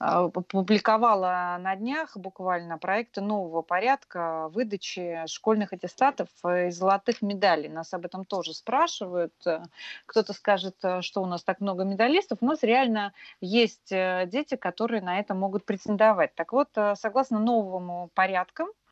э, 0.00 0.28
публиковало 0.48 1.56
на 1.60 1.74
днях 1.76 2.16
буквально 2.16 2.78
проекты 2.78 3.20
нового 3.20 3.62
порядка 3.62 4.48
выдачи 4.48 5.24
школьных 5.26 5.72
аттестатов 5.72 6.28
и 6.44 6.70
золотых 6.70 7.22
медалей. 7.22 7.68
Нас 7.68 7.92
об 7.94 8.04
этом 8.04 8.24
тоже 8.24 8.54
спрашивают. 8.54 9.34
Кто-то 10.06 10.32
скажет, 10.32 10.76
что 11.00 11.22
у 11.22 11.26
нас 11.26 11.42
так 11.42 11.60
много 11.60 11.84
медалистов. 11.84 12.38
У 12.40 12.46
нас 12.46 12.62
реально 12.62 13.12
есть 13.40 13.90
э, 13.90 14.26
дети, 14.26 14.56
которые 14.56 15.02
на 15.02 15.18
это 15.18 15.34
могут 15.34 15.64
претендовать. 15.64 16.34
Так 16.34 16.52
вот, 16.52 16.68
э, 16.76 16.94
согласно 16.96 17.38
новому 17.38 18.10
порядкам, 18.14 18.68
Э, 18.68 18.85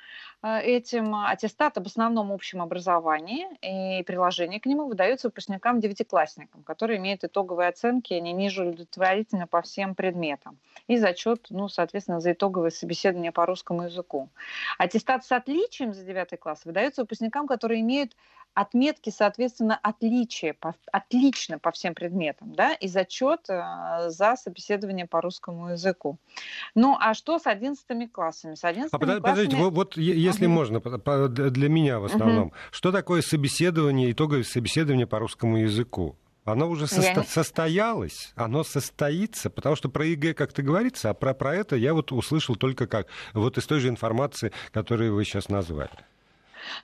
этим 0.44 1.14
аттестат 1.14 1.78
об 1.78 1.86
основном 1.86 2.30
общем 2.30 2.60
образовании 2.60 3.46
и 3.62 4.02
приложение 4.02 4.60
к 4.60 4.66
нему 4.66 4.86
выдается 4.86 5.28
выпускникам-девятиклассникам, 5.28 6.62
которые 6.64 6.98
имеют 6.98 7.24
итоговые 7.24 7.68
оценки 7.68 8.12
не 8.12 8.32
ниже 8.32 8.64
удовлетворительно 8.64 9.46
по 9.46 9.62
всем 9.62 9.94
предметам. 9.94 10.58
И 10.86 10.98
зачет, 10.98 11.46
ну, 11.48 11.68
соответственно, 11.68 12.20
за 12.20 12.32
итоговое 12.32 12.70
собеседование 12.70 13.32
по 13.32 13.46
русскому 13.46 13.84
языку. 13.84 14.28
Аттестат 14.76 15.24
с 15.24 15.32
отличием 15.32 15.94
за 15.94 16.04
девятый 16.04 16.36
класс 16.36 16.66
выдается 16.66 17.02
выпускникам, 17.02 17.46
которые 17.46 17.80
имеют 17.80 18.12
отметки, 18.54 19.10
соответственно, 19.10 19.78
отличия, 19.82 20.54
по, 20.54 20.74
отлично 20.92 21.58
по 21.58 21.72
всем 21.72 21.94
предметам, 21.94 22.54
да, 22.54 22.72
и 22.74 22.88
зачет 22.88 23.48
э, 23.48 24.08
за 24.08 24.36
собеседование 24.36 25.06
по 25.06 25.20
русскому 25.20 25.70
языку. 25.70 26.18
Ну, 26.74 26.96
а 26.98 27.14
что 27.14 27.38
с 27.38 27.46
одиннадцатыми 27.46 28.06
классами? 28.06 28.54
С 28.54 28.64
11 28.64 28.92
а 28.92 28.98
классами... 28.98 29.20
подождите, 29.20 29.56
вот, 29.56 29.74
вот 29.74 29.96
если 29.96 30.46
э 30.46 30.54
можно, 30.54 30.80
для 31.50 31.68
меня 31.68 31.98
в 31.98 32.04
основном, 32.04 32.48
э 32.48 32.52
что 32.70 32.92
такое 32.92 33.22
собеседование, 33.22 34.12
итоговое 34.12 34.44
собеседование 34.44 35.06
по 35.06 35.18
русскому 35.18 35.58
языку? 35.58 36.16
Оно 36.44 36.68
уже 36.68 36.86
состо... 36.86 37.20
не... 37.20 37.26
состоялось, 37.26 38.32
оно 38.36 38.64
состоится, 38.64 39.48
потому 39.48 39.76
что 39.76 39.88
про 39.88 40.04
ЕГЭ 40.04 40.34
как-то 40.34 40.62
говорится, 40.62 41.10
а 41.10 41.14
про, 41.14 41.32
про 41.32 41.54
это 41.54 41.74
я 41.76 41.94
вот 41.94 42.12
услышал 42.12 42.54
только 42.54 42.86
как 42.86 43.06
вот 43.32 43.56
из 43.56 43.66
той 43.66 43.80
же 43.80 43.88
информации, 43.88 44.52
которую 44.70 45.14
вы 45.14 45.24
сейчас 45.24 45.48
назвали. 45.48 45.90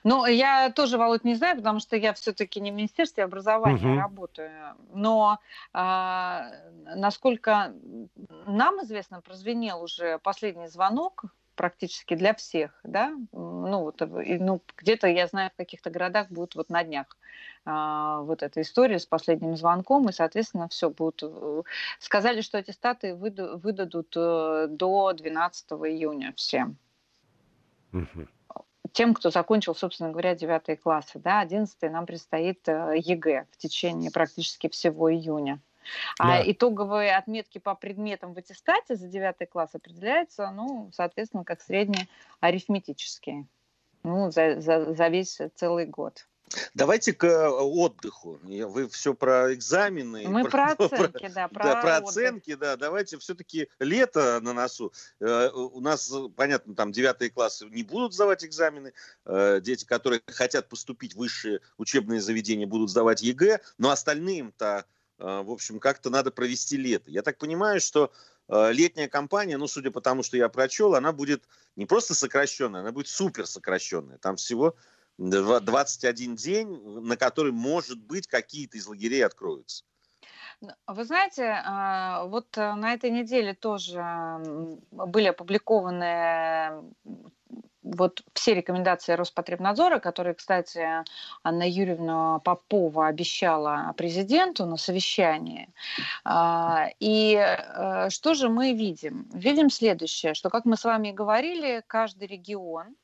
Ну, 0.03 0.25
я 0.25 0.71
тоже, 0.71 0.97
Володь, 0.97 1.23
не 1.23 1.35
знаю, 1.35 1.57
потому 1.57 1.79
что 1.79 1.95
я 1.95 2.13
все-таки 2.13 2.59
не 2.59 2.71
в 2.71 2.75
Министерстве 2.75 3.23
образования 3.23 3.91
угу. 3.91 3.99
работаю. 3.99 4.51
Но 4.93 5.39
а, 5.73 6.47
насколько 6.95 7.73
нам 8.45 8.83
известно, 8.83 9.21
прозвенел 9.21 9.83
уже 9.83 10.19
последний 10.19 10.67
звонок 10.67 11.25
практически 11.55 12.15
для 12.15 12.33
всех, 12.33 12.79
да, 12.83 13.13
ну 13.33 13.81
вот, 13.81 14.01
ну 14.01 14.61
где-то 14.77 15.07
я 15.07 15.27
знаю 15.27 15.51
в 15.53 15.57
каких-то 15.57 15.91
городах 15.91 16.29
будет 16.29 16.55
вот 16.55 16.69
на 16.69 16.83
днях 16.83 17.05
а, 17.65 18.21
вот 18.21 18.41
эта 18.41 18.61
история 18.61 18.97
с 18.97 19.05
последним 19.05 19.55
звонком, 19.55 20.09
и, 20.09 20.11
соответственно, 20.11 20.67
все 20.69 20.89
будут. 20.89 21.21
Э, 21.23 21.61
сказали, 21.99 22.41
что 22.41 22.57
аттестаты 22.57 23.13
выдадут 23.13 24.13
э, 24.15 24.67
до 24.69 25.13
12 25.13 25.71
июня 25.71 26.33
всем. 26.35 26.77
Угу 27.93 28.27
тем, 28.93 29.13
кто 29.13 29.29
закончил, 29.29 29.75
собственно 29.75 30.09
говоря, 30.09 30.35
9 30.35 30.81
классы. 30.81 31.19
Да, 31.19 31.39
11 31.41 31.81
нам 31.83 32.05
предстоит 32.05 32.67
э, 32.67 32.95
ЕГЭ 32.97 33.45
в 33.51 33.57
течение 33.57 34.11
практически 34.11 34.69
всего 34.69 35.11
июня. 35.11 35.59
А 36.19 36.37
да. 36.37 36.51
итоговые 36.51 37.15
отметки 37.15 37.57
по 37.57 37.73
предметам 37.75 38.33
в 38.33 38.37
аттестате 38.37 38.95
за 38.95 39.07
9 39.07 39.49
класс 39.49 39.73
определяются, 39.73 40.51
ну, 40.51 40.89
соответственно, 40.93 41.43
как 41.43 41.61
средние 41.61 42.07
арифметические. 42.39 43.47
Ну, 44.03 44.31
за, 44.31 44.61
за, 44.61 44.93
за 44.93 45.07
весь 45.07 45.39
целый 45.55 45.85
год. 45.85 46.27
Давайте 46.73 47.13
к 47.13 47.23
э, 47.23 47.47
отдыху. 47.47 48.39
Вы 48.43 48.89
все 48.89 49.13
про 49.13 49.53
экзамены. 49.53 50.27
Мы 50.27 50.43
про, 50.49 50.75
про 50.75 50.85
оценки, 50.85 51.31
да. 51.33 51.47
Про, 51.47 51.63
да, 51.63 51.81
про 51.81 51.97
оценки, 51.97 52.55
да. 52.55 52.77
Давайте 52.77 53.17
все-таки 53.17 53.69
лето 53.79 54.39
на 54.41 54.53
носу. 54.53 54.93
Э, 55.19 55.49
у 55.53 55.79
нас, 55.79 56.11
понятно, 56.35 56.75
там 56.75 56.91
девятые 56.91 57.29
классы 57.29 57.65
не 57.69 57.83
будут 57.83 58.13
сдавать 58.13 58.43
экзамены. 58.43 58.93
Э, 59.25 59.59
дети, 59.61 59.85
которые 59.85 60.21
хотят 60.27 60.69
поступить 60.69 61.13
в 61.13 61.17
высшие 61.17 61.61
учебные 61.77 62.21
заведения, 62.21 62.67
будут 62.67 62.89
сдавать 62.89 63.21
ЕГЭ. 63.21 63.59
Но 63.77 63.89
остальным-то, 63.91 64.85
в 65.17 65.51
общем, 65.51 65.79
как-то 65.79 66.09
надо 66.09 66.31
провести 66.31 66.77
лето. 66.77 67.11
Я 67.11 67.21
так 67.21 67.37
понимаю, 67.37 67.79
что 67.79 68.11
летняя 68.49 69.07
кампания, 69.07 69.57
ну, 69.57 69.67
судя 69.67 69.91
по 69.91 70.01
тому, 70.01 70.23
что 70.23 70.35
я 70.35 70.49
прочел, 70.49 70.95
она 70.95 71.11
будет 71.11 71.43
не 71.75 71.85
просто 71.85 72.15
сокращенная, 72.15 72.81
она 72.81 72.91
будет 72.91 73.07
супер 73.07 73.45
сокращенная. 73.45 74.17
Там 74.17 74.35
всего 74.35 74.75
21 75.21 76.35
день, 76.35 76.67
на 77.01 77.15
который, 77.15 77.51
может 77.51 77.99
быть, 77.99 78.27
какие-то 78.27 78.77
из 78.77 78.87
лагерей 78.87 79.23
откроются. 79.25 79.83
Вы 80.87 81.05
знаете, 81.05 81.59
а, 81.65 82.25
вот 82.25 82.55
э, 82.55 82.73
на 82.75 82.93
этой 82.93 83.09
неделе 83.09 83.55
тоже 83.55 84.03
были 84.91 85.27
опубликованы 85.27 86.83
вот 87.81 88.21
все 88.33 88.53
рекомендации 88.53 89.13
Роспотребнадзора, 89.13 89.99
которые, 89.99 90.35
кстати, 90.35 91.03
Анна 91.43 91.67
Юрьевна 91.67 92.39
Попова 92.39 93.07
обещала 93.07 93.93
президенту 93.97 94.65
на 94.65 94.77
совещании. 94.77 95.69
А, 96.23 96.89
и 96.99 97.35
э, 97.35 98.09
что 98.09 98.35
же 98.35 98.49
мы 98.49 98.73
видим? 98.73 99.27
Видим 99.33 99.69
следующее, 99.69 100.35
что, 100.35 100.49
как 100.49 100.65
мы 100.65 100.77
с 100.77 100.83
вами 100.83 101.11
говорили, 101.11 101.83
каждый 101.87 102.27
регион 102.27 102.95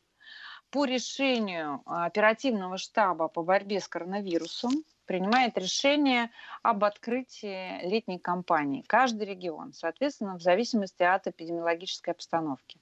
по 0.69 0.85
решению 0.85 1.81
оперативного 1.85 2.77
штаба 2.77 3.27
по 3.27 3.43
борьбе 3.43 3.79
с 3.79 3.87
коронавирусом 3.87 4.83
принимает 5.05 5.57
решение 5.57 6.29
об 6.61 6.83
открытии 6.83 7.85
летней 7.87 8.19
кампании. 8.19 8.83
Каждый 8.85 9.25
регион, 9.27 9.73
соответственно, 9.73 10.37
в 10.37 10.41
зависимости 10.41 11.03
от 11.03 11.27
эпидемиологической 11.27 12.13
обстановки. 12.13 12.79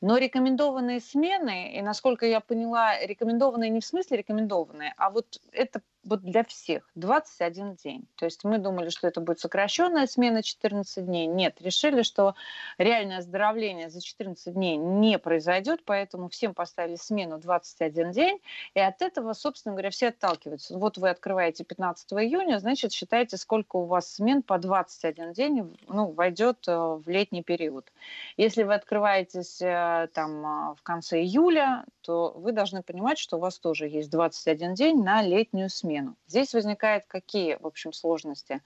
Но 0.00 0.16
рекомендованные 0.16 1.00
смены, 1.00 1.76
и 1.76 1.82
насколько 1.82 2.26
я 2.26 2.40
поняла, 2.40 2.98
рекомендованные 3.00 3.70
не 3.70 3.80
в 3.80 3.84
смысле 3.84 4.18
рекомендованные, 4.18 4.94
а 4.96 5.10
вот 5.10 5.40
это 5.50 5.80
вот 6.06 6.22
для 6.22 6.44
всех 6.44 6.88
21 6.94 7.74
день. 7.74 8.06
То 8.14 8.24
есть 8.24 8.44
мы 8.44 8.58
думали, 8.58 8.90
что 8.90 9.08
это 9.08 9.20
будет 9.20 9.40
сокращенная 9.40 10.06
смена 10.06 10.42
14 10.42 11.04
дней. 11.04 11.26
Нет, 11.26 11.60
решили, 11.60 12.02
что 12.02 12.34
реальное 12.78 13.18
оздоровление 13.18 13.90
за 13.90 14.00
14 14.00 14.54
дней 14.54 14.76
не 14.76 15.18
произойдет, 15.18 15.82
поэтому 15.84 16.28
всем 16.28 16.54
поставили 16.54 16.94
смену 16.94 17.38
21 17.38 18.12
день, 18.12 18.40
и 18.74 18.80
от 18.80 19.02
этого, 19.02 19.32
собственно 19.32 19.74
говоря, 19.74 19.90
все 19.90 20.08
отталкиваются. 20.08 20.78
Вот 20.78 20.96
вы 20.96 21.10
открываете 21.10 21.64
15 21.64 22.12
июня, 22.12 22.58
значит, 22.58 22.92
считайте, 22.92 23.36
сколько 23.36 23.76
у 23.76 23.84
вас 23.84 24.14
смен 24.14 24.42
по 24.42 24.58
21 24.58 25.32
день 25.32 25.76
ну, 25.88 26.12
войдет 26.12 26.68
э, 26.68 26.72
в 26.72 27.02
летний 27.06 27.42
период. 27.42 27.92
Если 28.36 28.62
вы 28.62 28.74
открываетесь 28.74 29.60
э, 29.60 30.08
там 30.14 30.46
э, 30.70 30.74
в 30.76 30.82
конце 30.82 31.20
июля, 31.20 31.84
то 32.02 32.32
вы 32.36 32.52
должны 32.52 32.82
понимать, 32.82 33.18
что 33.18 33.38
у 33.38 33.40
вас 33.40 33.58
тоже 33.58 33.88
есть 33.88 34.10
21 34.10 34.74
день 34.74 35.02
на 35.02 35.22
летнюю 35.22 35.68
смену 35.68 35.95
смену. 35.96 36.16
Здесь 36.26 36.54
возникают 36.54 37.04
какие, 37.06 37.56
в 37.60 37.66
общем, 37.66 37.92
сложности? 37.92 38.62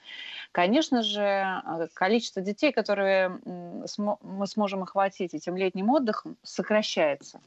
Конечно 0.53 1.03
же, 1.03 1.23
э, 1.23 1.89
количество 1.95 2.43
детей, 2.43 2.73
которые 2.73 3.39
мы 3.45 4.47
сможем 4.47 4.83
охватить 4.83 5.35
этим 5.35 5.57
летним 5.57 5.91
отдыхом, 5.91 6.37
сокращается. 6.43 7.41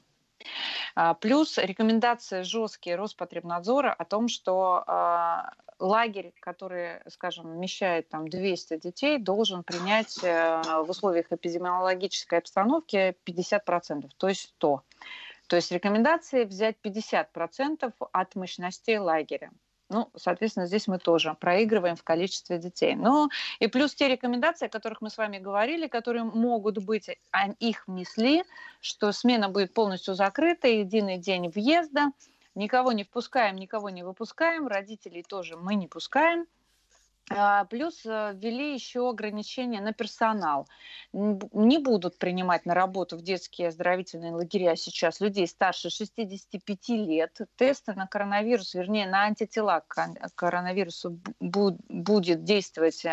А, 0.96 1.14
плюс 1.14 1.58
рекомендации 1.58 2.42
жесткие 2.44 2.96
Роспотребнадзора 2.98 3.94
о 3.94 4.06
том, 4.06 4.28
что 4.28 4.84
э, 4.86 5.38
лагерь, 5.80 6.34
который, 6.40 7.00
скажем, 7.10 7.54
вмещает 7.54 8.10
там 8.10 8.28
200 8.28 8.78
детей, 8.78 9.18
должен 9.20 9.64
принять 9.64 10.20
э, 10.22 10.62
в 10.86 10.90
условиях 10.90 11.32
эпидемиологической 11.32 12.40
обстановки 12.40 13.16
50%, 13.26 14.10
то 14.18 14.28
есть 14.28 14.54
100. 14.58 14.84
То 15.48 15.58
есть 15.58 15.72
рекомендации 15.72 16.46
взять 16.46 16.78
50% 16.84 17.94
от 18.12 18.36
мощностей 18.36 18.98
лагеря. 18.98 19.52
Ну, 19.94 20.10
соответственно, 20.16 20.66
здесь 20.66 20.88
мы 20.88 20.98
тоже 20.98 21.36
проигрываем 21.40 21.96
в 21.96 22.04
количестве 22.04 22.58
детей. 22.58 22.96
Ну, 22.96 23.30
и 23.60 23.68
плюс 23.68 23.94
те 23.94 24.08
рекомендации, 24.08 24.66
о 24.66 24.70
которых 24.70 25.02
мы 25.02 25.10
с 25.12 25.18
вами 25.18 25.38
говорили, 25.38 25.88
которые 25.88 26.24
могут 26.24 26.80
быть, 26.80 27.10
а 27.32 27.52
их 27.60 27.88
внесли, 27.88 28.44
что 28.82 29.12
смена 29.12 29.50
будет 29.50 29.74
полностью 29.74 30.16
закрыта, 30.16 30.68
единый 30.68 31.18
день 31.18 31.50
въезда, 31.50 32.12
никого 32.56 32.92
не 32.92 33.04
впускаем, 33.04 33.56
никого 33.56 33.92
не 33.92 34.04
выпускаем, 34.04 34.68
родителей 34.68 35.24
тоже 35.24 35.56
мы 35.56 35.76
не 35.76 35.88
пускаем– 35.88 36.48
плюс 37.70 38.06
э, 38.06 38.34
ввели 38.36 38.74
еще 38.74 39.10
ограничения 39.10 39.82
на 39.82 39.94
персонал. 39.94 40.68
Не 41.14 41.78
будут 41.78 42.18
принимать 42.18 42.66
на 42.66 42.74
работу 42.74 43.18
в 43.18 43.22
детские 43.22 43.70
оздоровительные 43.70 44.34
лагеря 44.34 44.76
сейчас 44.76 45.22
людей 45.22 45.48
старше 45.48 45.90
65 45.90 46.90
лет. 46.90 47.38
Тесты 47.56 47.94
на 47.94 48.08
коронавирус, 48.08 48.74
вернее, 48.74 49.08
на 49.08 49.24
антитела 49.24 49.84
к 49.88 50.10
коронавирусу 50.36 51.20
будет 51.40 52.44
действовать 52.44 53.06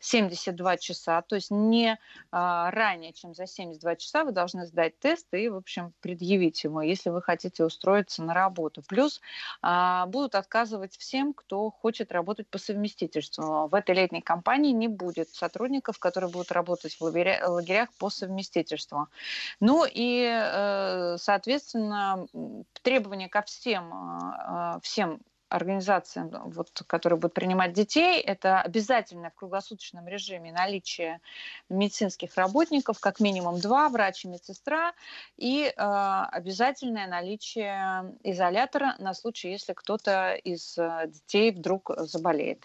72 0.00 0.74
э, 0.74 0.78
часа. 0.78 1.22
То 1.22 1.36
есть 1.36 1.50
не 1.50 1.98
а, 2.30 2.70
ранее, 2.70 3.12
чем 3.12 3.34
за 3.34 3.46
72 3.46 3.96
часа 3.96 4.24
вы 4.24 4.32
должны 4.32 4.66
сдать 4.66 4.98
тест 4.98 5.32
и, 5.32 5.48
в 5.48 5.56
общем, 5.56 5.94
предъявить 6.00 6.62
его, 6.64 6.82
если 6.82 7.10
вы 7.10 7.22
хотите 7.22 7.64
устроиться 7.64 8.22
на 8.22 8.34
работу. 8.34 8.82
Плюс 8.86 9.20
а, 9.62 10.06
будут 10.06 10.34
отказывать 10.34 10.96
всем, 10.96 11.32
кто 11.32 11.70
хочет 11.70 12.12
работать 12.12 12.48
по 12.48 12.58
совместительству 12.58 13.45
в 13.46 13.74
этой 13.74 13.94
летней 13.94 14.20
кампании 14.20 14.72
не 14.72 14.88
будет 14.88 15.30
сотрудников, 15.30 15.98
которые 15.98 16.30
будут 16.30 16.52
работать 16.52 16.96
в 16.98 17.02
лагерях 17.02 17.88
по 17.98 18.10
совместительству. 18.10 19.08
Ну 19.60 19.84
и, 19.88 20.28
э, 20.28 21.16
соответственно, 21.18 22.26
требования 22.82 23.28
ко 23.28 23.42
всем, 23.42 23.92
э, 23.92 24.80
всем 24.82 25.20
организациям, 25.48 26.30
вот, 26.50 26.82
которые 26.88 27.20
будут 27.20 27.34
принимать 27.34 27.72
детей, 27.72 28.20
это 28.20 28.60
обязательное 28.60 29.30
в 29.30 29.34
круглосуточном 29.36 30.08
режиме 30.08 30.52
наличие 30.52 31.20
медицинских 31.68 32.34
работников, 32.34 32.98
как 32.98 33.20
минимум 33.20 33.60
два, 33.60 33.88
врач 33.88 34.24
и 34.24 34.28
медсестра, 34.28 34.92
и 35.36 35.62
э, 35.64 35.72
обязательное 35.76 37.06
наличие 37.06 38.16
изолятора 38.24 38.96
на 38.98 39.14
случай, 39.14 39.50
если 39.50 39.72
кто-то 39.72 40.34
из 40.34 40.74
детей 40.74 41.52
вдруг 41.52 41.92
заболеет. 41.96 42.64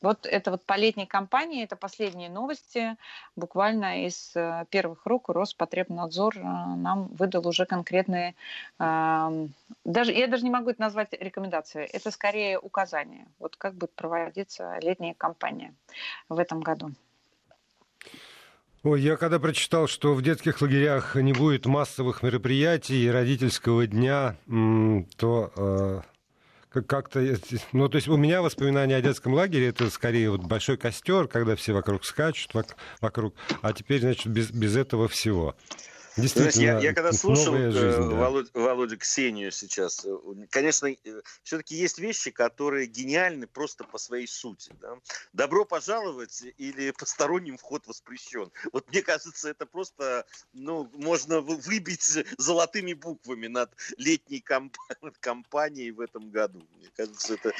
Вот 0.00 0.26
это 0.26 0.50
вот 0.52 0.64
по 0.64 0.76
летней 0.76 1.06
кампании, 1.06 1.64
это 1.64 1.76
последние 1.76 2.30
новости. 2.30 2.96
Буквально 3.36 4.06
из 4.06 4.32
э, 4.36 4.64
первых 4.70 5.06
рук 5.06 5.28
Роспотребнадзор 5.28 6.38
э, 6.38 6.42
нам 6.42 7.08
выдал 7.08 7.46
уже 7.46 7.66
конкретные, 7.66 8.34
даже, 8.78 10.12
я 10.12 10.26
даже 10.26 10.44
не 10.44 10.50
могу 10.50 10.70
это 10.70 10.80
назвать 10.80 11.12
рекомендацией, 11.12 11.86
это 11.86 12.10
скорее 12.10 12.58
указания, 12.58 13.26
вот 13.38 13.56
как 13.56 13.74
будет 13.74 13.92
проводиться 13.92 14.78
летняя 14.80 15.14
кампания 15.14 15.74
в 16.28 16.38
этом 16.38 16.60
году. 16.60 16.92
Ой, 18.84 19.00
я 19.00 19.16
когда 19.16 19.40
прочитал, 19.40 19.88
что 19.88 20.14
в 20.14 20.22
детских 20.22 20.60
лагерях 20.60 21.16
не 21.16 21.32
будет 21.32 21.66
массовых 21.66 22.22
мероприятий 22.22 23.10
родительского 23.10 23.88
дня, 23.88 24.36
то 25.16 25.52
э, 25.56 26.00
как-то... 26.70 27.36
Ну, 27.72 27.88
то 27.88 27.96
есть 27.96 28.08
у 28.08 28.16
меня 28.16 28.42
воспоминания 28.42 28.96
о 28.96 29.00
детском 29.00 29.34
лагере 29.34 29.68
это 29.68 29.90
скорее 29.90 30.30
вот 30.30 30.42
большой 30.42 30.76
костер, 30.76 31.28
когда 31.28 31.56
все 31.56 31.72
вокруг 31.72 32.04
скачут, 32.04 32.52
вокруг, 33.00 33.34
а 33.62 33.72
теперь, 33.72 34.00
значит, 34.00 34.26
без, 34.26 34.50
без 34.50 34.76
этого 34.76 35.08
всего. 35.08 35.56
Действительно, 36.18 36.62
я, 36.62 36.78
я 36.80 36.94
когда 36.94 37.12
слушал 37.12 37.54
э, 37.54 37.70
жизнь, 37.70 38.10
да. 38.10 38.16
Володю, 38.16 38.50
Володю 38.52 38.98
Ксению 38.98 39.52
сейчас, 39.52 40.04
э, 40.04 40.16
конечно, 40.50 40.86
э, 40.86 41.22
все-таки 41.42 41.76
есть 41.76 41.98
вещи, 41.98 42.30
которые 42.30 42.86
гениальны 42.86 43.46
просто 43.46 43.84
по 43.84 43.98
своей 43.98 44.26
сути. 44.26 44.72
Да? 44.80 44.98
Добро 45.32 45.64
пожаловать 45.64 46.42
или 46.56 46.90
посторонним 46.90 47.56
вход 47.56 47.86
воспрещен. 47.86 48.50
Вот 48.72 48.88
мне 48.90 49.02
кажется, 49.02 49.48
это 49.48 49.66
просто, 49.66 50.26
ну, 50.52 50.90
можно 50.94 51.40
выбить 51.40 52.18
золотыми 52.36 52.92
буквами 52.94 53.46
над 53.46 53.70
летней 53.96 54.40
комп- 54.40 54.76
кампанией 55.20 55.90
в 55.92 56.00
этом 56.00 56.30
году. 56.30 56.66
Мне 56.76 56.90
кажется, 56.96 57.34
это... 57.34 57.52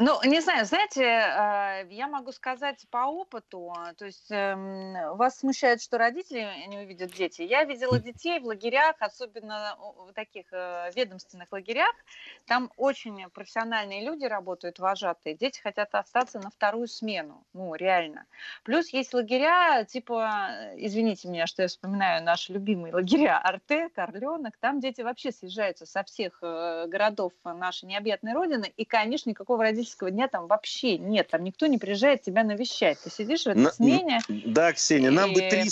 Ну, 0.00 0.18
не 0.24 0.40
знаю, 0.40 0.66
знаете, 0.66 1.02
я 1.02 2.08
могу 2.08 2.32
сказать 2.32 2.86
по 2.90 3.06
опыту, 3.06 3.72
то 3.96 4.04
есть 4.04 4.30
эм, 4.30 5.16
вас 5.16 5.38
смущает, 5.38 5.82
что 5.82 5.98
родители 5.98 6.66
не 6.68 6.78
увидят 6.78 7.00
видят 7.00 7.16
дети. 7.16 7.42
Я 7.42 7.64
видела 7.64 7.98
детей 7.98 8.40
в 8.40 8.44
лагерях, 8.44 8.96
особенно 9.00 9.76
в 9.78 10.12
таких 10.12 10.46
э, 10.52 10.90
ведомственных 10.94 11.50
лагерях. 11.52 11.94
Там 12.46 12.70
очень 12.76 13.28
профессиональные 13.30 14.04
люди 14.04 14.24
работают, 14.24 14.78
вожатые. 14.78 15.36
Дети 15.36 15.60
хотят 15.60 15.94
остаться 15.94 16.38
на 16.40 16.50
вторую 16.50 16.88
смену. 16.88 17.44
Ну, 17.52 17.74
реально. 17.74 18.26
Плюс 18.64 18.88
есть 18.90 19.14
лагеря, 19.14 19.84
типа, 19.84 20.48
э, 20.50 20.74
извините 20.78 21.28
меня, 21.28 21.46
что 21.46 21.62
я 21.62 21.68
вспоминаю 21.68 22.22
наши 22.22 22.52
любимые 22.52 22.94
лагеря 22.94 23.38
Арте, 23.38 23.88
Корленок. 23.90 24.56
Там 24.58 24.80
дети 24.80 25.00
вообще 25.02 25.32
съезжаются 25.32 25.86
со 25.86 26.02
всех 26.02 26.38
э, 26.42 26.86
городов 26.88 27.32
нашей 27.44 27.86
необъятной 27.86 28.32
родины. 28.32 28.72
И, 28.76 28.84
конечно, 28.84 29.30
никакого 29.30 29.64
родительского 29.90 30.10
дня 30.10 30.28
там 30.28 30.46
вообще 30.46 30.98
нет. 30.98 31.28
Там 31.28 31.44
никто 31.44 31.66
не 31.66 31.78
приезжает 31.78 32.22
тебя 32.22 32.44
навещать. 32.44 32.98
Ты 33.02 33.10
сидишь 33.10 33.42
в 33.42 33.48
этой 33.48 33.58
на, 33.62 33.72
смене. 33.72 34.20
Да, 34.28 34.72
Ксения, 34.72 35.08
и... 35.08 35.12
нам 35.12 35.32
бы 35.32 35.40
три, 35.40 35.68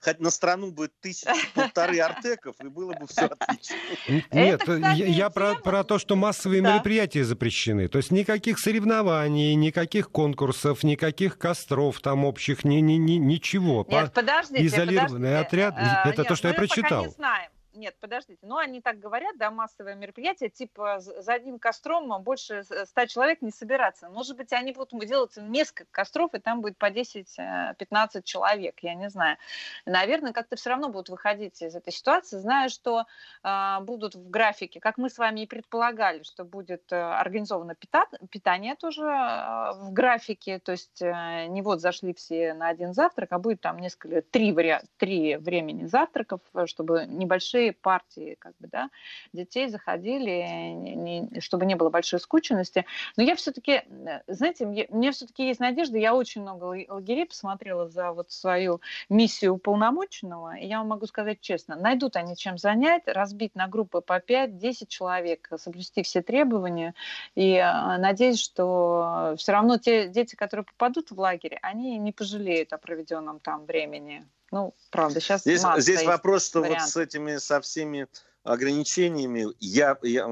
хоть 0.00 0.20
на 0.20 0.30
страну 0.30 0.70
бы 0.70 0.90
тысячи, 1.00 1.28
полторы 1.54 2.00
артеков, 2.00 2.56
и 2.62 2.68
было 2.68 2.94
бы 2.94 3.06
все 3.06 3.26
отлично. 3.26 3.76
Нет, 4.32 4.62
я 5.06 5.30
про, 5.30 5.54
про 5.56 5.84
то, 5.84 5.98
что 5.98 6.16
массовые 6.16 6.62
мероприятия 6.62 7.24
запрещены. 7.24 7.88
То 7.88 7.98
есть 7.98 8.10
никаких 8.10 8.58
соревнований, 8.58 9.54
никаких 9.54 10.10
конкурсов, 10.10 10.82
никаких 10.84 11.38
костров 11.38 12.00
там 12.00 12.24
общих, 12.24 12.64
ни, 12.64 12.76
ни, 12.76 12.94
ни, 12.94 13.14
ничего. 13.14 13.86
Нет, 13.88 14.12
подождите, 14.12 14.66
Изолированный 14.66 15.38
отряд, 15.40 15.74
э, 15.76 16.10
это 16.10 16.24
то, 16.24 16.36
что 16.36 16.48
я 16.48 16.54
прочитал. 16.54 17.04
не 17.04 17.10
знаем 17.10 17.50
нет, 17.74 17.96
подождите, 18.00 18.38
ну 18.42 18.56
они 18.56 18.80
так 18.80 18.98
говорят, 18.98 19.36
да, 19.36 19.50
массовое 19.50 19.94
мероприятие, 19.94 20.50
типа 20.50 21.00
за 21.00 21.32
одним 21.32 21.58
костром 21.58 22.22
больше 22.22 22.62
ста 22.62 23.06
человек 23.06 23.42
не 23.42 23.50
собираться. 23.50 24.08
Может 24.08 24.36
быть, 24.36 24.52
они 24.52 24.72
будут 24.72 24.92
делать 25.06 25.36
несколько 25.36 25.90
костров, 25.90 26.34
и 26.34 26.38
там 26.38 26.60
будет 26.60 26.78
по 26.78 26.90
10-15 26.90 27.26
э, 27.38 28.22
человек, 28.22 28.80
я 28.80 28.94
не 28.94 29.10
знаю. 29.10 29.36
Наверное, 29.86 30.32
как-то 30.32 30.56
все 30.56 30.70
равно 30.70 30.88
будут 30.88 31.08
выходить 31.08 31.60
из 31.62 31.74
этой 31.74 31.92
ситуации, 31.92 32.38
зная, 32.38 32.68
что 32.68 33.04
э, 33.42 33.80
будут 33.80 34.14
в 34.14 34.30
графике, 34.30 34.80
как 34.80 34.98
мы 34.98 35.10
с 35.10 35.18
вами 35.18 35.40
и 35.40 35.46
предполагали, 35.46 36.22
что 36.22 36.44
будет 36.44 36.92
э, 36.92 36.96
организовано 36.96 37.74
пита- 37.74 38.08
питание 38.30 38.76
тоже 38.76 39.02
э, 39.02 39.72
в 39.74 39.92
графике, 39.92 40.58
то 40.58 40.72
есть 40.72 41.02
э, 41.02 41.46
не 41.46 41.62
вот 41.62 41.80
зашли 41.80 42.14
все 42.14 42.54
на 42.54 42.68
один 42.68 42.94
завтрак, 42.94 43.32
а 43.32 43.38
будет 43.38 43.60
там 43.60 43.78
несколько, 43.78 44.22
три, 44.22 44.52
вари- 44.52 44.84
три 44.96 45.36
времени 45.36 45.86
завтраков, 45.86 46.40
э, 46.54 46.66
чтобы 46.66 47.06
небольшие 47.06 47.63
большие 47.64 47.72
партии 47.72 48.36
как 48.38 48.52
бы, 48.58 48.68
да, 48.68 48.90
детей 49.32 49.68
заходили, 49.68 50.44
не, 50.72 51.40
чтобы 51.40 51.66
не 51.66 51.76
было 51.76 51.90
большой 51.90 52.20
скученности. 52.20 52.84
Но 53.16 53.22
я 53.22 53.34
все-таки, 53.34 53.82
знаете, 54.26 54.66
мне, 54.66 54.86
мне 54.90 55.12
все-таки 55.12 55.46
есть 55.46 55.60
надежда, 55.60 55.98
я 55.98 56.14
очень 56.14 56.42
много 56.42 56.64
лагерей 56.88 57.26
посмотрела 57.26 57.88
за 57.88 58.12
вот 58.12 58.30
свою 58.30 58.80
миссию 59.08 59.54
уполномоченного, 59.54 60.56
и 60.56 60.66
я 60.66 60.78
вам 60.78 60.88
могу 60.88 61.06
сказать 61.06 61.40
честно, 61.40 61.76
найдут 61.76 62.16
они 62.16 62.36
чем 62.36 62.58
занять, 62.58 63.02
разбить 63.06 63.54
на 63.54 63.68
группы 63.68 64.00
по 64.00 64.18
5-10 64.18 64.86
человек, 64.88 65.48
соблюсти 65.56 66.02
все 66.02 66.22
требования, 66.22 66.94
и 67.34 67.54
э, 67.54 67.98
надеюсь, 67.98 68.40
что 68.40 69.34
все 69.36 69.52
равно 69.52 69.78
те 69.78 70.08
дети, 70.08 70.34
которые 70.36 70.64
попадут 70.64 71.10
в 71.10 71.18
лагерь, 71.18 71.58
они 71.62 71.98
не 71.98 72.12
пожалеют 72.12 72.72
о 72.72 72.78
проведенном 72.78 73.40
там 73.40 73.64
времени. 73.66 74.24
Ну, 74.50 74.74
правда, 74.90 75.20
сейчас 75.20 75.42
Здесь, 75.42 75.62
здесь 75.78 76.04
вопрос, 76.04 76.46
что 76.46 76.60
вариантов. 76.60 76.84
вот 76.84 76.92
с 76.92 76.96
этими, 76.96 77.36
со 77.38 77.60
всеми 77.60 78.06
ограничениями, 78.44 79.46
я, 79.58 79.96
я, 80.02 80.26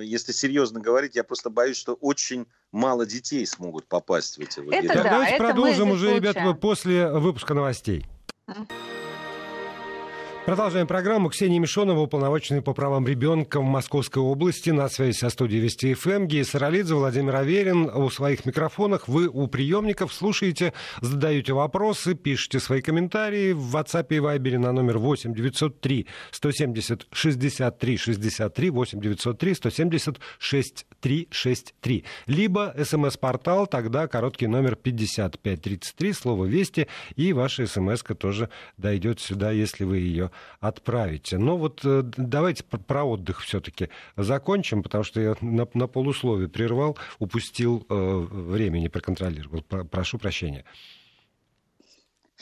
если 0.00 0.32
серьезно 0.32 0.80
говорить, 0.80 1.14
я 1.14 1.24
просто 1.24 1.48
боюсь, 1.48 1.76
что 1.76 1.94
очень 1.94 2.46
мало 2.72 3.06
детей 3.06 3.46
смогут 3.46 3.86
попасть 3.86 4.36
в 4.36 4.40
эти 4.40 4.58
лагеря. 4.58 4.84
Это 4.84 4.94
да, 4.94 5.10
Давайте 5.10 5.34
это 5.34 5.44
продолжим 5.44 5.90
уже, 5.90 6.14
ребята, 6.14 6.52
после 6.54 7.08
выпуска 7.08 7.54
новостей. 7.54 8.06
Продолжаем 10.44 10.88
программу. 10.88 11.30
Ксения 11.30 11.60
Мишонова, 11.60 12.00
уполномоченный 12.00 12.62
по 12.62 12.74
правам 12.74 13.06
ребенка 13.06 13.60
в 13.60 13.62
Московской 13.62 14.20
области. 14.20 14.70
На 14.70 14.88
связи 14.88 15.16
со 15.16 15.30
студией 15.30 15.62
Вести 15.62 15.94
ФМ. 15.94 16.26
Гея 16.26 16.42
Саралидзе, 16.42 16.94
Владимир 16.94 17.36
Аверин. 17.36 17.84
У 17.84 18.10
своих 18.10 18.44
микрофонах 18.44 19.06
вы 19.06 19.28
у 19.28 19.46
приемников 19.46 20.12
слушаете, 20.12 20.72
задаете 21.00 21.52
вопросы, 21.52 22.14
пишите 22.14 22.58
свои 22.58 22.82
комментарии 22.82 23.52
в 23.52 23.76
WhatsApp 23.76 24.06
и 24.10 24.16
Viber 24.16 24.58
на 24.58 24.72
номер 24.72 24.98
8 24.98 25.32
903 25.32 26.08
170 26.32 27.06
63 27.12 27.96
63 27.96 28.70
8 28.70 29.00
903 29.00 29.54
170 29.54 30.20
63 30.40 31.28
63. 31.30 32.04
Либо 32.26 32.74
смс-портал, 32.82 33.68
тогда 33.68 34.08
короткий 34.08 34.48
номер 34.48 34.74
5533, 34.74 36.12
слово 36.12 36.46
«Вести», 36.46 36.88
и 37.14 37.32
ваша 37.32 37.68
смс 37.68 38.02
тоже 38.18 38.48
дойдет 38.76 39.20
сюда, 39.20 39.52
если 39.52 39.84
вы 39.84 39.98
ее 39.98 40.31
отправить. 40.60 41.32
Но 41.32 41.56
вот 41.56 41.80
давайте 41.82 42.64
про 42.64 43.04
отдых 43.04 43.40
все-таки 43.40 43.88
закончим, 44.16 44.82
потому 44.82 45.04
что 45.04 45.20
я 45.20 45.34
на, 45.40 45.68
на 45.74 45.86
полусловие 45.86 46.48
прервал, 46.48 46.96
упустил 47.18 47.86
времени, 47.88 48.88
проконтролировал. 48.88 49.62
Прошу 49.62 50.18
прощения. 50.18 50.64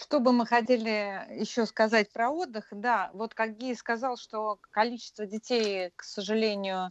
Что 0.00 0.18
бы 0.18 0.32
мы 0.32 0.46
хотели 0.46 1.26
еще 1.38 1.66
сказать 1.66 2.10
про 2.10 2.30
отдых? 2.30 2.68
Да, 2.70 3.10
вот 3.12 3.34
как 3.34 3.58
Гей 3.58 3.76
сказал, 3.76 4.16
что 4.16 4.58
количество 4.70 5.26
детей, 5.26 5.92
к 5.94 6.02
сожалению, 6.02 6.90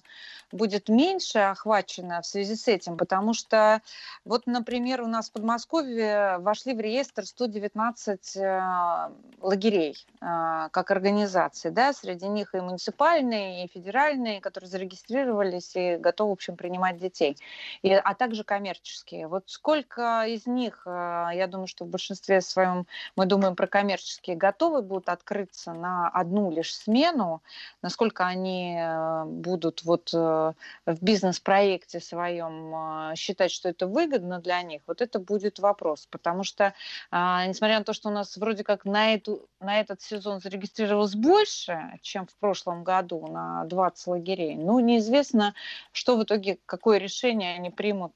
будет 0.52 0.90
меньше 0.90 1.40
охвачено 1.40 2.22
в 2.22 2.28
связи 2.28 2.56
с 2.56 2.68
этим, 2.68 2.98
потому 2.98 3.34
что 3.34 3.82
вот, 4.26 4.46
например, 4.46 5.02
у 5.02 5.08
нас 5.08 5.30
в 5.30 5.34
Подмосковье 5.34 6.38
вошли 6.40 6.74
в 6.74 6.80
реестр 6.80 7.26
119 7.26 8.38
э, 8.38 9.10
лагерей 9.42 9.96
э, 10.22 10.70
как 10.72 10.92
организации, 10.92 11.70
да, 11.70 11.94
среди 11.94 12.28
них 12.28 12.54
и 12.54 12.60
муниципальные, 12.60 13.66
и 13.66 13.72
федеральные, 13.72 14.40
которые 14.40 14.70
зарегистрировались 14.70 15.76
и 15.76 15.98
готовы, 15.98 16.30
в 16.30 16.34
общем, 16.34 16.56
принимать 16.58 16.98
детей, 16.98 17.38
и, 17.82 17.92
а 17.92 18.14
также 18.14 18.44
коммерческие. 18.44 19.28
Вот 19.28 19.46
сколько 19.48 20.26
из 20.28 20.46
них, 20.46 20.84
э, 20.86 21.30
я 21.34 21.48
думаю, 21.48 21.68
что 21.68 21.86
в 21.86 21.90
большинстве 21.90 22.42
своем 22.42 22.86
мы 23.16 23.26
думаем 23.26 23.56
про 23.56 23.68
коммерческие, 23.68 24.36
готовы 24.36 24.82
будут 24.82 25.10
открыться 25.10 25.74
на 25.74 26.10
одну 26.10 26.52
лишь 26.52 26.76
смену, 26.76 27.42
насколько 27.82 28.26
они 28.26 28.78
э, 28.80 29.26
будут 29.26 29.84
вот 29.84 30.12
э, 30.14 30.54
в 30.86 31.04
бизнес-проекте 31.04 32.00
своем 32.00 33.12
э, 33.12 33.16
считать, 33.16 33.52
что 33.52 33.70
это 33.70 33.88
выгодно 33.88 34.40
для 34.40 34.62
них, 34.62 34.82
вот 34.88 35.02
это 35.02 35.20
будет 35.20 35.60
вопрос. 35.60 36.08
Потому 36.10 36.44
что, 36.44 36.74
а, 37.12 37.46
несмотря 37.46 37.80
на 37.80 37.86
то, 37.86 37.94
что 37.94 38.10
у 38.10 38.12
нас 38.12 38.38
вроде 38.38 38.64
как 38.64 38.86
на, 38.86 39.14
эту, 39.14 39.48
на 39.60 39.80
этот 39.80 40.02
сезон 40.02 40.40
зарегистрировалось 40.40 41.16
больше, 41.16 42.00
чем 42.02 42.28
в 42.28 42.36
прошлом 42.36 42.84
году 42.84 43.28
на 43.28 43.66
20 43.66 44.08
лагерей, 44.08 44.56
ну, 44.56 44.80
неизвестно, 44.80 45.54
что 45.92 46.18
в 46.18 46.24
итоге, 46.24 46.60
какое 46.66 46.98
решение 46.98 47.56
они 47.56 47.70
примут, 47.70 48.14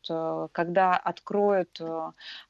когда 0.52 0.96
откроют 0.96 1.80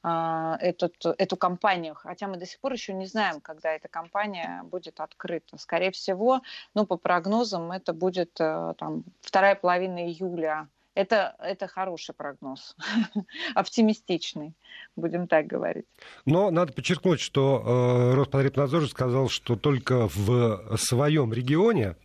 а, 0.02 0.56
этот, 0.60 0.94
эту 1.18 1.36
компанию. 1.36 1.94
Хотя 1.94 2.23
хотя 2.24 2.32
мы 2.32 2.38
до 2.38 2.46
сих 2.46 2.60
пор 2.60 2.72
еще 2.72 2.94
не 2.94 3.06
знаем, 3.06 3.40
когда 3.40 3.72
эта 3.72 3.88
компания 3.88 4.62
будет 4.64 5.00
открыта. 5.00 5.58
Скорее 5.58 5.90
всего, 5.90 6.40
ну, 6.74 6.86
по 6.86 6.96
прогнозам, 6.96 7.72
это 7.72 7.92
будет 7.92 8.40
э, 8.40 8.74
там, 8.78 9.04
вторая 9.20 9.54
половина 9.54 10.06
июля. 10.06 10.68
Это, 10.94 11.34
это 11.40 11.66
хороший 11.66 12.14
прогноз, 12.14 12.76
оптимистичный, 13.54 14.54
будем 14.96 15.26
так 15.26 15.46
говорить. 15.46 15.86
Но 16.24 16.50
надо 16.50 16.72
подчеркнуть, 16.72 17.20
что 17.20 17.62
э, 17.66 18.14
Роспотребнадзор 18.14 18.88
сказал, 18.88 19.28
что 19.28 19.56
только 19.56 20.08
в 20.08 20.76
своем 20.76 21.32
регионе 21.32 21.96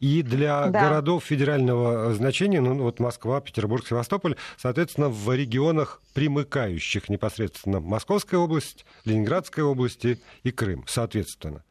и 0.00 0.22
для 0.22 0.68
да. 0.68 0.88
городов 0.88 1.24
федерального 1.24 2.12
значения, 2.14 2.60
ну 2.60 2.74
вот 2.82 3.00
Москва, 3.00 3.40
Петербург, 3.40 3.86
Севастополь, 3.86 4.36
соответственно, 4.56 5.08
в 5.08 5.34
регионах, 5.34 6.02
примыкающих 6.14 7.08
непосредственно 7.08 7.80
Московская 7.80 8.38
область, 8.38 8.84
Ленинградская 9.04 9.64
область 9.64 10.04
и 10.04 10.50
Крым, 10.50 10.84
соответственно. 10.86 11.62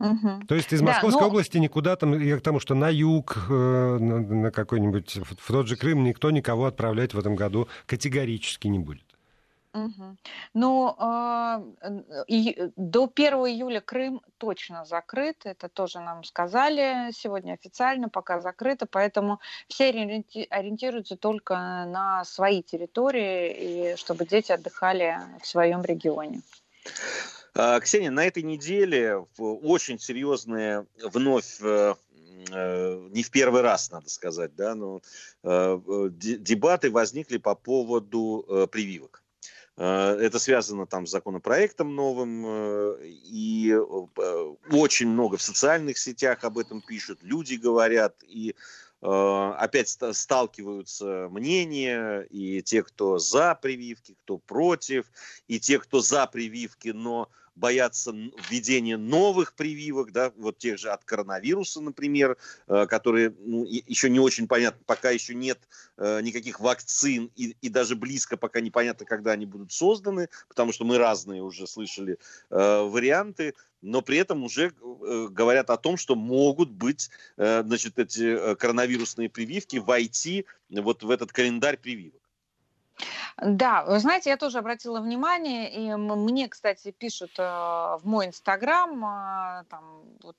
Угу. 0.00 0.46
То 0.48 0.54
есть 0.54 0.72
из 0.72 0.82
Московской 0.82 1.20
да, 1.20 1.26
но... 1.26 1.26
области 1.28 1.58
никуда 1.58 1.96
там, 1.96 2.18
я 2.18 2.36
к 2.36 2.42
тому, 2.42 2.60
что 2.60 2.74
на 2.74 2.88
юг, 2.88 3.46
э, 3.48 3.98
на 3.98 4.50
какой-нибудь, 4.50 5.16
в 5.16 5.46
тот 5.46 5.68
же 5.68 5.76
Крым 5.76 6.02
никто 6.02 6.30
никого 6.30 6.66
отправлять 6.66 7.14
в 7.14 7.18
этом 7.18 7.36
году 7.36 7.68
категорически 7.86 8.66
не 8.66 8.78
будет. 8.78 9.13
Ну, 10.54 10.96
э, 10.98 12.24
и 12.28 12.70
до 12.76 13.10
1 13.12 13.32
июля 13.46 13.80
Крым 13.80 14.22
точно 14.38 14.84
закрыт, 14.84 15.40
это 15.44 15.68
тоже 15.68 15.98
нам 15.98 16.22
сказали 16.22 17.10
сегодня 17.12 17.54
официально, 17.54 18.08
пока 18.08 18.40
закрыто, 18.40 18.86
поэтому 18.86 19.40
все 19.68 19.88
ориентируются 19.88 21.16
только 21.16 21.54
на 21.54 22.24
свои 22.24 22.62
территории, 22.62 23.92
и 23.92 23.96
чтобы 23.96 24.26
дети 24.26 24.52
отдыхали 24.52 25.18
в 25.42 25.46
своем 25.46 25.82
регионе. 25.82 26.42
А, 27.56 27.80
Ксения, 27.80 28.10
на 28.10 28.24
этой 28.24 28.42
неделе 28.42 29.26
очень 29.38 29.98
серьезные 29.98 30.86
вновь 31.02 31.60
э, 31.60 31.94
э, 32.50 33.08
не 33.10 33.22
в 33.22 33.30
первый 33.30 33.62
раз, 33.62 33.90
надо 33.90 34.08
сказать, 34.08 34.54
да, 34.54 34.74
но 34.74 35.00
э, 35.42 35.78
дебаты 36.12 36.90
возникли 36.90 37.38
по 37.38 37.54
поводу 37.54 38.68
прививок. 38.70 39.23
Э, 39.76 40.16
это 40.20 40.38
связано 40.38 40.86
там 40.86 41.06
с 41.06 41.10
законопроектом 41.10 41.94
новым, 41.94 42.44
э, 42.46 42.98
и 43.04 43.72
э, 43.72 44.54
очень 44.70 45.08
много 45.08 45.36
в 45.36 45.42
социальных 45.42 45.98
сетях 45.98 46.44
об 46.44 46.58
этом 46.58 46.80
пишут, 46.80 47.18
люди 47.22 47.54
говорят, 47.54 48.16
и 48.26 48.54
опять 49.06 49.98
сталкиваются 50.12 51.28
мнения, 51.30 52.20
и 52.30 52.62
те, 52.62 52.82
кто 52.82 53.18
за 53.18 53.54
прививки, 53.54 54.16
кто 54.24 54.38
против, 54.38 55.04
и 55.46 55.60
те, 55.60 55.78
кто 55.78 56.00
за 56.00 56.26
прививки, 56.26 56.88
но 56.88 57.28
боятся 57.56 58.12
введения 58.48 58.96
новых 58.96 59.54
прививок, 59.54 60.12
да, 60.12 60.32
вот 60.36 60.58
тех 60.58 60.78
же 60.78 60.90
от 60.90 61.04
коронавируса, 61.04 61.80
например, 61.80 62.36
э, 62.66 62.86
которые 62.86 63.34
ну, 63.38 63.64
еще 63.64 64.10
не 64.10 64.20
очень 64.20 64.48
понятно, 64.48 64.82
пока 64.86 65.10
еще 65.10 65.34
нет 65.34 65.58
э, 65.96 66.20
никаких 66.20 66.60
вакцин, 66.60 67.30
и, 67.36 67.56
и 67.60 67.68
даже 67.68 67.96
близко 67.96 68.36
пока 68.36 68.60
непонятно, 68.60 69.06
когда 69.06 69.32
они 69.32 69.46
будут 69.46 69.72
созданы, 69.72 70.28
потому 70.48 70.72
что 70.72 70.84
мы 70.84 70.98
разные 70.98 71.42
уже 71.42 71.66
слышали 71.66 72.18
э, 72.50 72.82
варианты, 72.82 73.54
но 73.82 74.00
при 74.00 74.16
этом 74.16 74.44
уже 74.44 74.72
говорят 74.80 75.68
о 75.68 75.76
том, 75.76 75.98
что 75.98 76.14
могут 76.14 76.70
быть 76.70 77.10
значит, 77.36 77.98
эти 77.98 78.54
коронавирусные 78.54 79.28
прививки 79.28 79.76
войти 79.76 80.46
вот 80.70 81.02
в 81.02 81.10
этот 81.10 81.32
календарь 81.32 81.76
прививок. 81.76 82.23
Да, 83.42 83.84
вы 83.84 83.98
знаете, 83.98 84.30
я 84.30 84.36
тоже 84.36 84.58
обратила 84.58 85.00
внимание, 85.00 85.72
и 85.72 85.94
мне, 85.96 86.48
кстати, 86.48 86.92
пишут 86.92 87.32
э, 87.38 87.42
в 87.42 88.02
мой 88.04 88.26
Инстаграм, 88.26 88.92
э, 89.04 89.64
там 89.68 90.04
вот 90.22 90.36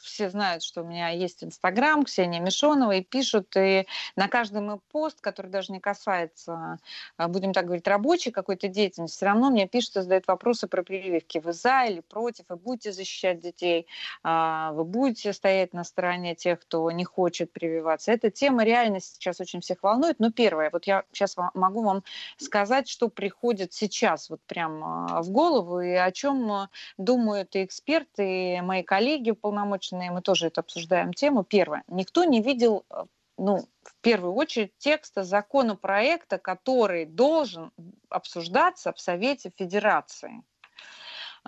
все 0.00 0.30
знают, 0.30 0.62
что 0.62 0.82
у 0.82 0.84
меня 0.84 1.08
есть 1.08 1.42
Инстаграм, 1.42 2.04
Ксения 2.04 2.40
Мишонова, 2.40 2.92
и 2.92 3.02
пишут, 3.02 3.56
и 3.56 3.86
на 4.14 4.28
каждый 4.28 4.60
мой 4.60 4.78
пост, 4.92 5.20
который 5.20 5.50
даже 5.50 5.72
не 5.72 5.80
касается, 5.80 6.78
э, 7.18 7.26
будем 7.26 7.52
так 7.52 7.64
говорить, 7.64 7.88
рабочей 7.88 8.30
какой-то 8.30 8.68
деятельности, 8.68 9.16
все 9.16 9.26
равно 9.26 9.50
мне 9.50 9.66
пишут 9.66 9.96
и 9.96 10.02
задают 10.02 10.28
вопросы 10.28 10.68
про 10.68 10.84
прививки. 10.84 11.38
Вы 11.38 11.52
за 11.52 11.86
или 11.86 12.00
против? 12.00 12.44
Вы 12.48 12.56
будете 12.56 12.92
защищать 12.92 13.40
детей? 13.40 13.88
Э, 14.22 14.70
вы 14.72 14.84
будете 14.84 15.32
стоять 15.32 15.72
на 15.72 15.82
стороне 15.82 16.36
тех, 16.36 16.60
кто 16.60 16.88
не 16.92 17.04
хочет 17.04 17.52
прививаться? 17.52 18.12
Эта 18.12 18.30
тема 18.30 18.62
реально 18.62 19.00
сейчас 19.00 19.40
очень 19.40 19.60
всех 19.60 19.82
волнует. 19.82 20.20
Но 20.20 20.30
первое, 20.30 20.70
вот 20.70 20.86
я 20.86 21.02
сейчас 21.12 21.34
могу 21.54 21.82
вам 21.82 22.04
сказать, 22.38 22.88
что 22.88 23.08
приходит 23.08 23.72
сейчас 23.72 24.30
вот 24.30 24.40
прямо 24.46 25.22
в 25.22 25.30
голову 25.30 25.80
и 25.80 25.92
о 25.92 26.10
чем 26.12 26.50
э, 26.52 26.68
думают 26.98 27.56
и 27.56 27.64
эксперты, 27.64 28.56
и 28.56 28.60
мои 28.60 28.82
коллеги 28.82 29.32
полномоченные, 29.32 30.10
мы 30.10 30.22
тоже 30.22 30.48
это 30.48 30.60
обсуждаем 30.60 31.12
тему. 31.12 31.44
Первое, 31.44 31.82
никто 31.88 32.24
не 32.24 32.42
видел 32.42 32.84
э, 32.90 33.04
ну, 33.38 33.68
в 33.82 33.94
первую 34.00 34.34
очередь 34.34 34.72
текста 34.78 35.22
законопроекта, 35.22 36.38
который 36.38 37.04
должен 37.06 37.70
обсуждаться 38.08 38.92
в 38.92 39.00
Совете 39.00 39.52
Федерации. 39.56 40.42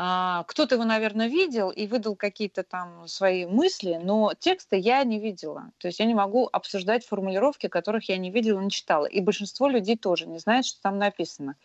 А, 0.00 0.44
кто-то 0.44 0.76
его, 0.76 0.84
наверное, 0.84 1.26
видел 1.26 1.70
и 1.70 1.88
выдал 1.88 2.14
какие-то 2.14 2.62
там 2.62 3.08
свои 3.08 3.46
мысли, 3.46 3.98
но 4.00 4.32
текста 4.38 4.76
я 4.76 5.02
не 5.02 5.18
видела. 5.18 5.72
То 5.78 5.88
есть 5.88 5.98
я 5.98 6.06
не 6.06 6.14
могу 6.14 6.48
обсуждать 6.52 7.04
формулировки, 7.04 7.66
которых 7.66 8.08
я 8.08 8.16
не 8.16 8.30
видела, 8.30 8.61
не 8.61 8.70
читала. 8.70 9.06
И 9.06 9.20
большинство 9.20 9.66
людей 9.66 9.96
тоже 9.96 10.28
не 10.28 10.38
знает, 10.38 10.66
что 10.66 10.80
там 10.82 10.98
написано. 10.98 11.56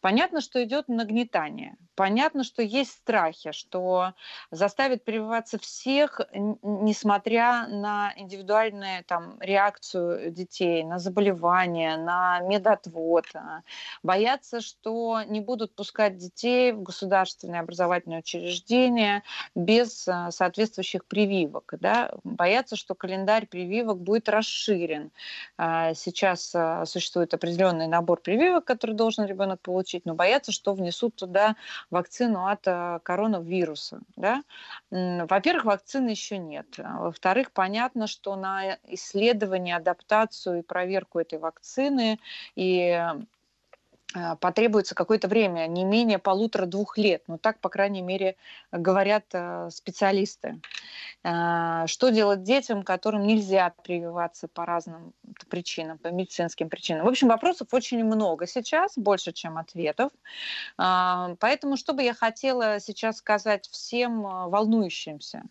Понятно, 0.00 0.40
что 0.40 0.62
идет 0.62 0.86
нагнетание. 0.86 1.74
Понятно, 1.96 2.44
что 2.44 2.62
есть 2.62 2.92
страхи, 2.92 3.50
что 3.50 4.14
заставит 4.52 5.04
прививаться 5.04 5.58
всех, 5.58 6.20
несмотря 6.62 7.66
на 7.66 8.12
индивидуальную 8.16 9.02
там, 9.04 9.40
реакцию 9.40 10.30
детей, 10.30 10.84
на 10.84 11.00
заболевания, 11.00 11.96
на 11.96 12.38
медотвод. 12.42 13.26
Боятся, 14.04 14.60
что 14.60 15.22
не 15.26 15.40
будут 15.40 15.74
пускать 15.74 16.16
детей 16.16 16.70
в 16.70 16.82
государственное 16.82 17.64
образовательные 17.72 18.20
учреждения 18.20 19.22
без 19.54 20.06
а, 20.06 20.30
соответствующих 20.30 21.04
прививок. 21.04 21.74
Да? 21.80 22.12
Боятся, 22.22 22.76
что 22.76 22.94
календарь 22.94 23.46
прививок 23.46 23.98
будет 23.98 24.28
расширен. 24.28 25.10
А, 25.56 25.94
сейчас 25.94 26.54
а, 26.54 26.84
существует 26.86 27.34
определенный 27.34 27.88
набор 27.88 28.20
прививок, 28.20 28.64
который 28.64 28.94
должен 28.94 29.24
ребенок 29.24 29.60
получить, 29.60 30.04
но 30.04 30.14
боятся, 30.14 30.52
что 30.52 30.74
внесут 30.74 31.16
туда 31.16 31.56
вакцину 31.90 32.46
от 32.46 32.64
коронавируса. 33.02 34.00
Да? 34.16 34.42
Во-первых, 34.90 35.64
вакцины 35.64 36.10
еще 36.10 36.38
нет. 36.38 36.66
Во-вторых, 36.78 37.52
понятно, 37.52 38.06
что 38.06 38.36
на 38.36 38.78
исследование, 38.88 39.76
адаптацию 39.76 40.60
и 40.60 40.62
проверку 40.62 41.18
этой 41.18 41.38
вакцины 41.38 42.18
и 42.54 42.92
Э, 42.92 43.20
потребуется 44.40 44.94
какое-то 44.94 45.28
время, 45.28 45.66
не 45.66 45.84
менее 45.84 46.18
полутора-двух 46.18 46.98
лет. 46.98 47.22
Ну, 47.28 47.38
так, 47.38 47.58
по 47.60 47.68
крайней 47.68 48.02
мере, 48.02 48.36
говорят 48.70 49.24
э, 49.32 49.68
специалисты. 49.70 50.60
Э, 51.24 51.86
что 51.86 52.10
делать 52.10 52.42
детям, 52.42 52.82
которым 52.82 53.26
нельзя 53.26 53.74
прививаться 53.82 54.48
по 54.48 54.66
разным 54.66 55.14
причинам, 55.48 55.98
по 55.98 56.08
медицинским 56.08 56.68
причинам? 56.68 57.04
В 57.04 57.08
общем, 57.08 57.28
вопросов 57.28 57.68
очень 57.72 58.04
много 58.04 58.46
сейчас, 58.46 58.92
больше, 58.96 59.32
чем 59.32 59.58
ответов. 59.58 60.10
Поэтому, 60.76 61.76
что 61.76 61.92
бы 61.92 62.02
я 62.02 62.14
хотела 62.14 62.80
сейчас 62.80 63.18
сказать 63.18 63.68
всем 63.68 64.22
волнующимся? 64.22 65.42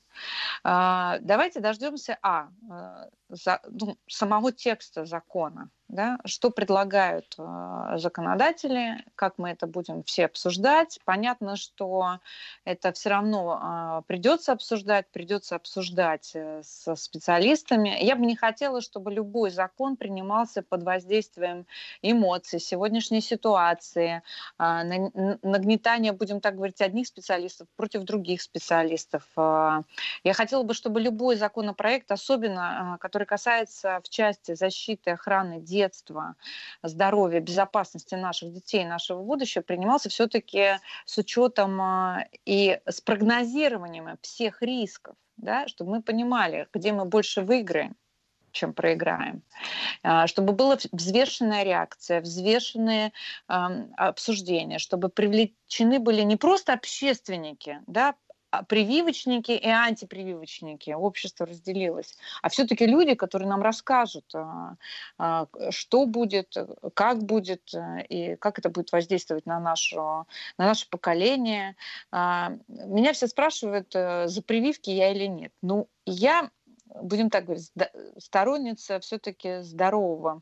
Давайте 0.63 1.59
дождемся, 1.59 2.17
а, 2.21 2.49
за, 3.29 3.61
ну, 3.69 3.97
самого 4.07 4.51
текста 4.51 5.05
закона 5.05 5.69
да, 5.91 6.17
что 6.25 6.51
предлагают 6.51 7.35
э, 7.37 7.93
законодатели, 7.97 9.03
как 9.15 9.37
мы 9.37 9.49
это 9.49 9.67
будем 9.67 10.03
все 10.03 10.25
обсуждать. 10.25 10.99
Понятно, 11.03 11.57
что 11.57 12.19
это 12.63 12.93
все 12.93 13.09
равно 13.09 13.59
э, 13.61 14.01
придется 14.07 14.53
обсуждать, 14.53 15.11
придется 15.21 15.55
обсуждать 15.55 16.31
э, 16.34 16.63
со 16.63 16.95
специалистами. 16.95 17.95
Я 18.03 18.15
бы 18.15 18.25
не 18.25 18.36
хотела, 18.36 18.81
чтобы 18.81 19.12
любой 19.12 19.51
закон 19.51 19.95
принимался 19.95 20.63
под 20.63 20.81
воздействием 20.81 21.67
эмоций, 22.01 22.60
сегодняшней 22.60 23.21
ситуации, 23.21 24.23
э, 24.57 24.84
нагнетания, 25.43 26.12
будем 26.12 26.41
так 26.41 26.55
говорить, 26.55 26.81
одних 26.81 27.05
специалистов 27.05 27.67
против 27.75 28.01
других 28.01 28.41
специалистов. 28.41 29.27
Э, 29.38 29.84
я 30.23 30.34
хотела 30.34 30.63
бы, 30.63 30.73
чтобы 30.73 30.99
любой 30.99 31.36
законопроект, 31.36 32.12
особенно 32.12 32.95
э, 32.95 32.97
который 32.97 33.27
касается 33.27 34.01
в 34.03 34.10
части 34.10 34.55
защиты 34.55 35.12
охраны 35.12 35.62
детства, 35.62 36.34
здоровья, 36.81 37.41
безопасности 37.41 38.15
наших 38.15 38.51
детей, 38.51 38.86
нашего 38.86 39.21
будущего 39.21 39.62
принимался 39.62 40.10
все-таки 40.10 40.79
с 41.05 41.19
учетом 41.19 41.79
а, 41.79 42.25
и 42.45 42.79
с 42.88 43.01
прогнозированием 43.01 44.17
всех 44.21 44.62
рисков, 44.62 45.11
да, 45.41 45.67
чтобы 45.67 45.91
мы 45.91 46.01
понимали, 46.01 46.67
где 46.73 46.93
мы 46.93 47.06
больше 47.06 47.41
выиграем 47.41 47.95
чем 48.51 48.73
проиграем. 48.73 49.43
А, 50.04 50.27
чтобы 50.27 50.51
была 50.51 50.77
взвешенная 50.91 51.63
реакция, 51.63 52.19
взвешенные 52.19 53.13
обсуждения, 53.47 54.77
чтобы 54.77 55.08
привлечены 55.08 55.99
были 55.99 56.21
не 56.23 56.36
просто 56.36 56.73
общественники, 56.73 57.80
да, 57.88 58.15
прививочники 58.67 59.51
и 59.51 59.67
антипрививочники. 59.67 60.91
Общество 60.91 61.45
разделилось. 61.45 62.17
А 62.41 62.49
все-таки 62.49 62.85
люди, 62.85 63.15
которые 63.15 63.47
нам 63.49 63.61
расскажут, 63.61 64.25
а, 64.33 64.75
а, 65.17 65.47
что 65.69 66.05
будет, 66.05 66.55
как 66.93 67.23
будет 67.23 67.73
и 68.09 68.35
как 68.35 68.59
это 68.59 68.69
будет 68.69 68.91
воздействовать 68.91 69.45
на, 69.45 69.59
нашу, 69.59 70.27
на 70.57 70.65
наше 70.65 70.89
поколение. 70.89 71.75
Меня 72.11 73.13
все 73.13 73.27
спрашивают, 73.27 73.95
э, 73.95 74.27
за 74.27 74.41
прививки 74.41 74.89
я 74.89 75.11
или 75.11 75.25
нет. 75.25 75.53
Ну, 75.61 75.87
я, 76.05 76.49
будем 76.85 77.29
так 77.29 77.45
говорить, 77.45 77.71
сторонница 78.17 78.99
все-таки 78.99 79.61
здорового 79.61 80.41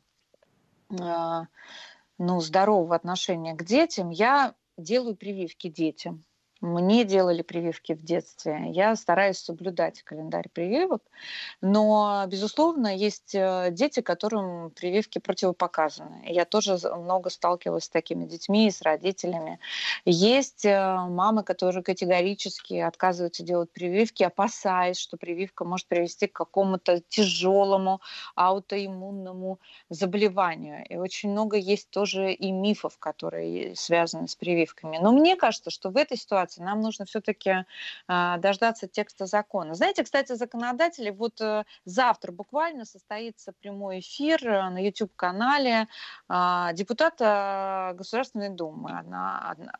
ну, 2.19 2.41
здорового 2.41 2.95
отношения 2.95 3.55
к 3.55 3.63
детям, 3.63 4.09
я 4.09 4.53
делаю 4.77 5.15
прививки 5.15 5.67
детям. 5.69 6.25
Мне 6.61 7.05
делали 7.05 7.41
прививки 7.41 7.93
в 7.93 8.03
детстве. 8.03 8.65
Я 8.71 8.95
стараюсь 8.97 9.37
соблюдать 9.37 10.03
календарь 10.03 10.49
прививок. 10.51 11.01
Но, 11.61 12.25
безусловно, 12.27 12.93
есть 12.93 13.33
э, 13.33 13.69
дети, 13.71 14.01
которым 14.01 14.71
прививки 14.71 15.19
противопоказаны. 15.19 16.21
Я 16.25 16.43
тоже 16.43 16.77
много 16.97 17.29
сталкивалась 17.29 17.85
с 17.85 17.89
такими 17.89 18.25
детьми 18.25 18.67
и 18.67 18.71
с 18.71 18.81
родителями. 18.81 19.59
Есть 20.03 20.65
э, 20.65 20.95
мамы, 20.95 21.43
которые 21.43 21.81
категорически 21.81 22.73
отказываются 22.73 23.43
делать 23.43 23.71
прививки, 23.71 24.23
опасаясь, 24.23 24.99
что 24.99 25.15
прививка 25.15 25.63
может 25.63 25.87
привести 25.87 26.27
к 26.27 26.33
какому-то 26.33 26.99
тяжелому 27.07 28.01
аутоиммунному 28.35 29.59
заболеванию. 29.89 30.85
И 30.89 30.97
очень 30.97 31.31
много 31.31 31.55
есть 31.55 31.89
тоже 31.89 32.33
и 32.33 32.51
мифов, 32.51 32.97
которые 32.99 33.77
связаны 33.77 34.27
с 34.27 34.35
прививками. 34.35 34.97
Но 34.97 35.13
мне 35.13 35.37
кажется, 35.37 35.69
что 35.69 35.89
в 35.89 35.95
этой 35.95 36.17
ситуации 36.17 36.48
ситуации. 36.49 36.61
Нам 36.61 36.81
нужно 36.81 37.05
все-таки 37.05 37.65
а, 38.07 38.37
дождаться 38.37 38.87
текста 38.87 39.25
закона. 39.25 39.75
Знаете, 39.75 40.03
кстати, 40.03 40.33
законодатели, 40.33 41.09
вот 41.09 41.39
э, 41.41 41.63
завтра 41.85 42.31
буквально 42.31 42.85
состоится 42.85 43.53
прямой 43.61 43.99
эфир 43.99 44.45
э, 44.47 44.69
на 44.69 44.83
YouTube-канале 44.83 45.87
а, 46.27 46.73
депутата 46.73 47.93
Государственной 47.95 48.49
Думы, 48.49 48.97
одна, 48.97 49.51
одна, 49.51 49.73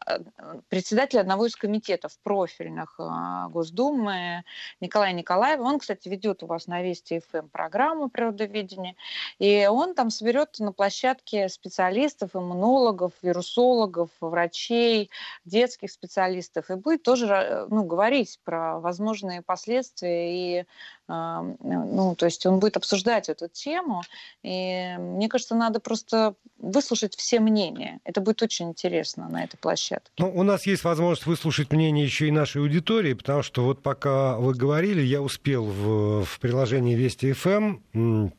председателя 0.70 1.22
одного 1.22 1.46
из 1.46 1.56
комитетов 1.56 2.18
профильных 2.24 2.96
а, 3.00 3.48
Госдумы 3.50 4.44
Николая 4.82 5.14
Николаева. 5.14 5.64
Он, 5.64 5.80
кстати, 5.80 6.08
ведет 6.10 6.44
у 6.44 6.48
вас 6.48 6.68
на 6.68 6.82
Вести 6.82 7.22
ФМ 7.32 7.48
программу 7.50 8.10
природоведения, 8.10 8.96
и 9.40 9.68
он 9.68 9.96
там 9.96 10.10
соберет 10.10 10.60
на 10.60 10.72
площадке 10.72 11.50
специалистов, 11.50 12.36
иммунологов, 12.36 13.14
вирусологов, 13.22 14.10
врачей, 14.22 15.10
детских 15.46 15.92
специалистов, 15.92 16.59
специалистов 16.60 16.70
и 16.70 16.76
будет 16.76 17.04
тоже 17.04 17.26
э, 17.28 17.68
ну, 17.70 17.84
говорить 17.84 18.40
про 18.44 18.80
возможные 18.80 19.42
последствия 19.42 20.60
и 20.62 20.66
ну, 21.08 22.14
то 22.16 22.28
есть 22.28 22.46
он 22.46 22.60
будет 22.60 22.78
обсуждать 22.78 23.30
эту 23.30 23.48
тему, 23.48 24.04
и 24.44 24.96
мне 25.00 25.28
кажется, 25.28 25.56
надо 25.56 25.80
просто 25.80 26.36
выслушать 26.60 27.16
все 27.16 27.40
мнения. 27.40 28.00
Это 28.04 28.22
будет 28.22 28.44
очень 28.44 28.70
интересно 28.70 29.28
на 29.28 29.44
этой 29.44 29.58
площадке. 29.58 30.12
Ну, 30.20 30.32
у 30.32 30.44
нас 30.44 30.68
есть 30.68 30.84
возможность 30.84 31.26
выслушать 31.26 31.72
мнение 31.72 32.06
еще 32.06 32.28
и 32.28 32.32
нашей 32.32 32.62
аудитории, 32.62 33.14
потому 33.16 33.42
что 33.42 33.66
вот 33.66 33.82
пока 33.82 34.38
вы 34.38 34.54
говорили, 34.54 35.02
я 35.02 35.24
успел 35.24 35.66
в, 35.66 36.26
в 36.26 36.40
приложении 36.40 36.94
Вести 36.94 37.34
ФМ 37.34 38.30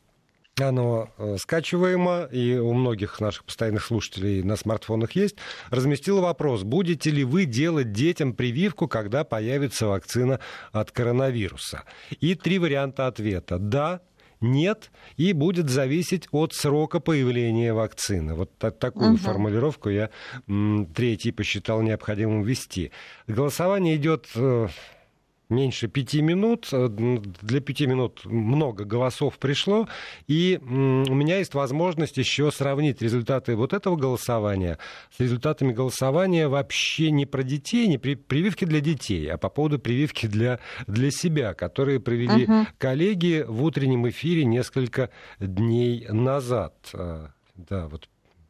оно 0.59 1.09
э, 1.17 1.37
скачиваемо, 1.37 2.27
и 2.31 2.57
у 2.57 2.73
многих 2.73 3.19
наших 3.19 3.45
постоянных 3.45 3.85
слушателей 3.85 4.43
на 4.43 4.55
смартфонах 4.55 5.13
есть, 5.13 5.37
разместила 5.69 6.21
вопрос, 6.21 6.63
будете 6.63 7.09
ли 7.09 7.23
вы 7.23 7.45
делать 7.45 7.91
детям 7.91 8.33
прививку, 8.33 8.87
когда 8.87 9.23
появится 9.23 9.87
вакцина 9.87 10.39
от 10.71 10.91
коронавируса? 10.91 11.83
И 12.19 12.35
три 12.35 12.59
варианта 12.59 13.07
ответа. 13.07 13.57
Да, 13.57 14.01
нет, 14.41 14.91
и 15.17 15.33
будет 15.33 15.69
зависеть 15.69 16.27
от 16.31 16.53
срока 16.53 16.99
появления 16.99 17.73
вакцины. 17.73 18.33
Вот 18.33 18.57
такую 18.57 19.11
угу. 19.11 19.17
формулировку 19.17 19.89
я 19.89 20.09
третий 20.95 21.31
посчитал 21.31 21.81
необходимым 21.81 22.41
ввести. 22.41 22.91
Голосование 23.27 23.95
идет 23.95 24.27
э, 24.35 24.67
меньше 25.51 25.87
пяти 25.87 26.21
минут. 26.21 26.69
Э, 26.71 26.87
для 26.89 27.61
пяти 27.61 27.85
минут 27.85 28.25
много 28.25 28.85
голосов 28.85 29.37
пришло. 29.37 29.87
И 30.27 30.59
у 30.61 31.13
меня 31.13 31.37
есть 31.37 31.53
возможность 31.53 32.17
еще 32.17 32.51
сравнить 32.51 33.01
результаты 33.01 33.55
вот 33.55 33.73
этого 33.73 33.95
голосования 33.95 34.77
с 35.15 35.19
результатами 35.19 35.73
голосования 35.73 36.47
вообще 36.47 37.11
не 37.11 37.25
про 37.25 37.43
детей, 37.43 37.87
не 37.87 37.97
при 37.97 38.15
прививки 38.15 38.65
для 38.65 38.79
детей, 38.79 39.31
а 39.31 39.37
по 39.37 39.49
поводу 39.49 39.79
прививки 39.79 40.25
для, 40.25 40.59
для 40.87 41.11
себя, 41.11 41.53
которые 41.53 41.99
провели 41.99 42.45
uh-huh. 42.45 42.67
коллеги 42.77 43.45
в 43.47 43.63
утреннем 43.63 44.07
эфире 44.09 44.45
несколько 44.45 45.09
дней 45.39 46.07
назад. 46.09 46.73
Э, 46.93 47.27
да, 47.55 47.87
вот 47.87 48.07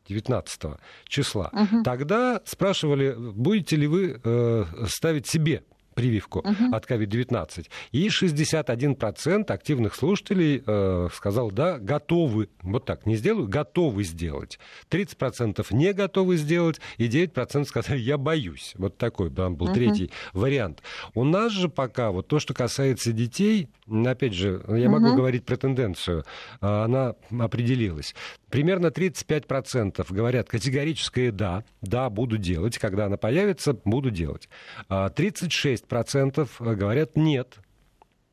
19 0.07 0.61
числа. 1.07 1.49
Угу. 1.53 1.83
Тогда 1.83 2.41
спрашивали, 2.45 3.15
будете 3.17 3.75
ли 3.75 3.87
вы 3.87 4.19
э, 4.23 4.65
ставить 4.87 5.27
себе 5.27 5.63
прививку 5.93 6.39
угу. 6.39 6.75
от 6.75 6.89
COVID-19. 6.89 7.67
И 7.91 8.07
61% 8.07 9.51
активных 9.51 9.95
слушателей 9.95 10.63
э, 10.65 11.09
сказал, 11.13 11.51
да, 11.51 11.79
готовы, 11.79 12.49
вот 12.61 12.85
так, 12.85 13.05
не 13.05 13.15
сделаю, 13.15 13.47
готовы 13.47 14.03
сделать. 14.03 14.59
30% 14.89 15.65
не 15.71 15.93
готовы 15.93 16.37
сделать, 16.37 16.79
и 16.97 17.07
9% 17.07 17.65
сказали, 17.65 17.99
я 17.99 18.17
боюсь. 18.17 18.73
Вот 18.77 18.97
такой 18.97 19.29
там 19.29 19.55
был 19.55 19.67
угу. 19.67 19.75
третий 19.75 20.11
вариант. 20.33 20.81
У 21.13 21.23
нас 21.23 21.51
же 21.51 21.69
пока, 21.69 22.11
вот 22.11 22.27
то, 22.27 22.39
что 22.39 22.53
касается 22.53 23.11
детей, 23.11 23.69
опять 24.05 24.33
же, 24.33 24.63
я 24.67 24.89
угу. 24.89 24.99
могу 24.99 25.15
говорить 25.15 25.45
про 25.45 25.57
тенденцию, 25.57 26.23
а, 26.59 26.85
она 26.85 27.15
определилась. 27.39 28.15
Примерно 28.51 28.87
35% 28.87 30.05
говорят 30.09 30.49
категорическое 30.49 31.31
«да», 31.31 31.63
«да, 31.81 32.09
буду 32.09 32.37
делать», 32.37 32.77
когда 32.77 33.05
она 33.05 33.15
появится, 33.15 33.73
буду 33.73 34.11
делать. 34.11 34.49
36% 34.89 36.49
а, 36.59 36.75
говорят 36.75 37.15
«нет», 37.15 37.59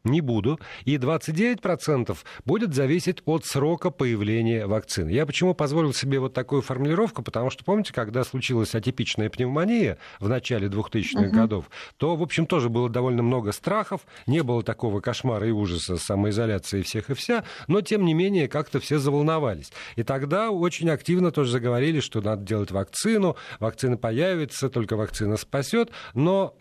не 0.05 0.21
буду. 0.21 0.59
И 0.85 0.97
29% 0.97 2.17
будет 2.45 2.75
зависеть 2.75 3.23
от 3.25 3.45
срока 3.45 3.91
появления 3.91 4.67
вакцины. 4.67 5.11
Я 5.11 5.27
почему 5.27 5.55
позволил 5.55 5.93
себе 5.93 6.21
вот 6.21 6.35
такую 6.35 6.63
формулировку? 6.63 7.23
Потому 7.23 7.51
что, 7.51 7.65
помните, 7.65 7.93
когда 7.93 8.25
случилась 8.25 8.75
атипичная 8.75 9.31
пневмония 9.31 9.99
в 10.21 10.29
начале 10.29 10.69
2000-х 10.69 11.27
угу. 11.27 11.35
годов, 11.35 11.71
то, 11.97 12.17
в 12.17 12.23
общем, 12.23 12.47
тоже 12.47 12.69
было 12.69 12.89
довольно 12.89 13.23
много 13.23 13.53
страхов, 13.53 14.03
не 14.27 14.43
было 14.43 14.63
такого 14.63 15.01
кошмара 15.01 15.47
и 15.47 15.51
ужаса 15.51 15.97
самоизоляции 15.97 16.83
всех 16.83 17.11
и 17.11 17.15
вся, 17.15 17.45
но, 17.67 17.81
тем 17.81 18.05
не 18.05 18.15
менее, 18.15 18.49
как-то 18.49 18.81
все 18.81 18.99
заволновались. 18.99 19.73
И 19.97 20.03
тогда 20.03 20.51
очень 20.51 20.91
активно 20.91 21.31
тоже 21.31 21.51
заговорили, 21.53 22.01
что 22.01 22.21
надо 22.21 22.45
делать 22.45 22.71
вакцину, 22.71 23.37
вакцина 23.61 23.97
появится, 23.97 24.69
только 24.69 24.97
вакцина 24.97 25.37
спасет, 25.37 25.91
но 26.15 26.55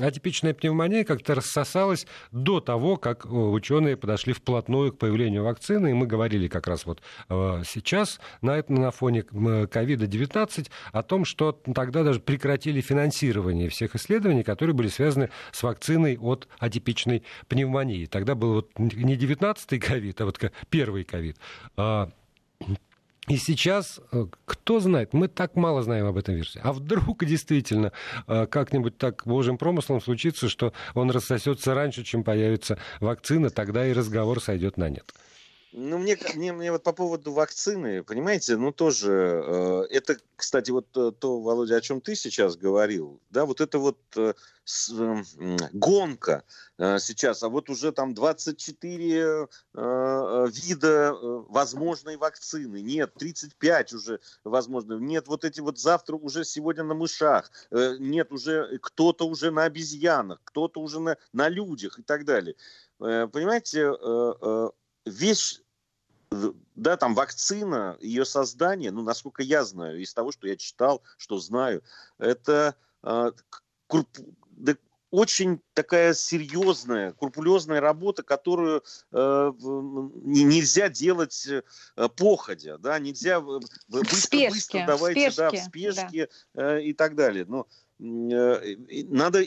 атипичная 0.00 0.54
пневмония 0.54 1.04
как-то 1.04 1.34
рассосалась 1.34 2.06
до 2.30 2.60
того, 2.60 2.96
как 2.96 3.24
э, 3.24 3.28
ученые 3.28 3.96
подошли 3.96 4.32
вплотную 4.32 4.92
к 4.92 4.98
появлению 4.98 5.44
вакцины. 5.44 5.90
И 5.90 5.94
мы 5.94 6.06
говорили 6.06 6.48
как 6.48 6.66
раз 6.66 6.84
вот 6.84 7.00
э, 7.28 7.62
сейчас 7.66 8.20
на, 8.42 8.58
этом, 8.58 8.76
на 8.76 8.90
фоне 8.90 9.22
ковида-19 9.22 10.68
о 10.92 11.02
том, 11.02 11.24
что 11.24 11.52
тогда 11.52 12.02
даже 12.02 12.20
прекратили 12.20 12.80
финансирование 12.80 13.68
всех 13.68 13.94
исследований, 13.96 14.42
которые 14.42 14.74
были 14.74 14.88
связаны 14.88 15.30
с 15.52 15.62
вакциной 15.62 16.18
от 16.18 16.48
атипичной 16.58 17.24
пневмонии. 17.48 18.06
Тогда 18.06 18.34
был 18.34 18.54
вот 18.54 18.78
не 18.78 19.16
19-й 19.16 19.78
ковид, 19.78 20.20
а 20.20 20.26
вот 20.26 20.38
первый 20.68 21.04
ковид. 21.04 21.38
И 23.28 23.36
сейчас, 23.36 24.00
э, 24.12 24.26
кто 24.46 24.80
знает, 24.80 25.12
мы 25.12 25.28
так 25.28 25.54
мало 25.54 25.82
знаем 25.82 26.06
об 26.06 26.16
этом 26.16 26.34
вирусе. 26.34 26.60
А 26.62 26.72
вдруг 26.72 27.24
действительно 27.24 27.92
э, 28.26 28.46
как-нибудь 28.46 28.96
так 28.96 29.22
божьим 29.26 29.58
промыслом 29.58 30.00
случится, 30.00 30.48
что 30.48 30.72
он 30.94 31.10
рассосется 31.10 31.74
раньше, 31.74 32.04
чем 32.04 32.24
появится 32.24 32.78
вакцина, 33.00 33.50
тогда 33.50 33.86
и 33.86 33.92
разговор 33.92 34.40
сойдет 34.40 34.76
на 34.78 34.88
нет. 34.88 35.12
Ну, 35.72 35.98
мне, 35.98 36.16
мне, 36.34 36.52
мне 36.54 36.72
вот 36.72 36.82
по 36.82 36.94
поводу 36.94 37.32
вакцины, 37.32 38.02
понимаете, 38.02 38.56
ну, 38.56 38.72
тоже, 38.72 39.42
э, 39.46 39.82
это, 39.90 40.16
кстати, 40.34 40.70
вот 40.70 40.90
то, 40.90 41.10
то, 41.10 41.40
Володя, 41.40 41.76
о 41.76 41.80
чем 41.82 42.00
ты 42.00 42.14
сейчас 42.14 42.56
говорил, 42.56 43.20
да, 43.28 43.44
вот 43.44 43.60
это 43.60 43.78
вот 43.78 43.98
э, 44.16 44.32
с, 44.64 44.90
э, 44.90 45.56
гонка 45.74 46.44
э, 46.78 46.98
сейчас, 46.98 47.42
а 47.42 47.50
вот 47.50 47.68
уже 47.68 47.92
там 47.92 48.14
24 48.14 49.20
э, 49.20 49.46
э, 49.74 50.46
вида 50.50 50.88
э, 50.88 51.44
возможной 51.50 52.16
вакцины, 52.16 52.80
нет, 52.80 53.12
35 53.18 53.92
уже 53.92 54.20
возможно, 54.44 54.94
нет, 54.94 55.28
вот 55.28 55.44
эти 55.44 55.60
вот 55.60 55.78
завтра 55.78 56.16
уже 56.16 56.46
сегодня 56.46 56.84
на 56.84 56.94
мышах, 56.94 57.50
э, 57.70 57.96
нет, 57.98 58.32
уже 58.32 58.78
кто-то 58.80 59.28
уже 59.28 59.50
на 59.50 59.64
обезьянах, 59.64 60.40
кто-то 60.44 60.80
уже 60.80 60.98
на, 60.98 61.18
на 61.34 61.50
людях 61.50 61.98
и 61.98 62.02
так 62.02 62.24
далее. 62.24 62.56
Э, 63.00 63.28
понимаете, 63.30 63.82
э, 63.82 64.32
э, 64.40 64.70
вещь, 65.08 65.60
да, 66.74 66.96
там 66.96 67.14
вакцина, 67.14 67.96
ее 68.00 68.24
создание, 68.24 68.90
ну, 68.90 69.02
насколько 69.02 69.42
я 69.42 69.64
знаю, 69.64 70.00
из 70.00 70.12
того, 70.12 70.32
что 70.32 70.46
я 70.46 70.56
читал, 70.56 71.02
что 71.16 71.38
знаю, 71.38 71.82
это 72.18 72.76
э, 73.02 73.32
круп, 73.86 74.08
да, 74.50 74.76
очень 75.10 75.60
такая 75.72 76.12
серьезная, 76.12 77.12
крупулезная 77.12 77.80
работа, 77.80 78.22
которую 78.22 78.82
э, 79.12 79.52
нельзя 79.58 80.88
делать 80.88 81.46
э, 81.46 82.08
походя, 82.16 82.78
да, 82.78 82.98
нельзя 82.98 83.40
быстро, 83.40 84.50
быстро 84.50 84.84
давайте, 84.86 85.30
спешке, 85.30 85.36
да, 85.36 85.50
в 85.50 85.64
спешке 85.64 86.28
да. 86.54 86.76
Э, 86.76 86.82
и 86.82 86.92
так 86.92 87.14
далее. 87.14 87.46
Но 87.46 87.66
э, 87.98 88.76
надо 89.08 89.46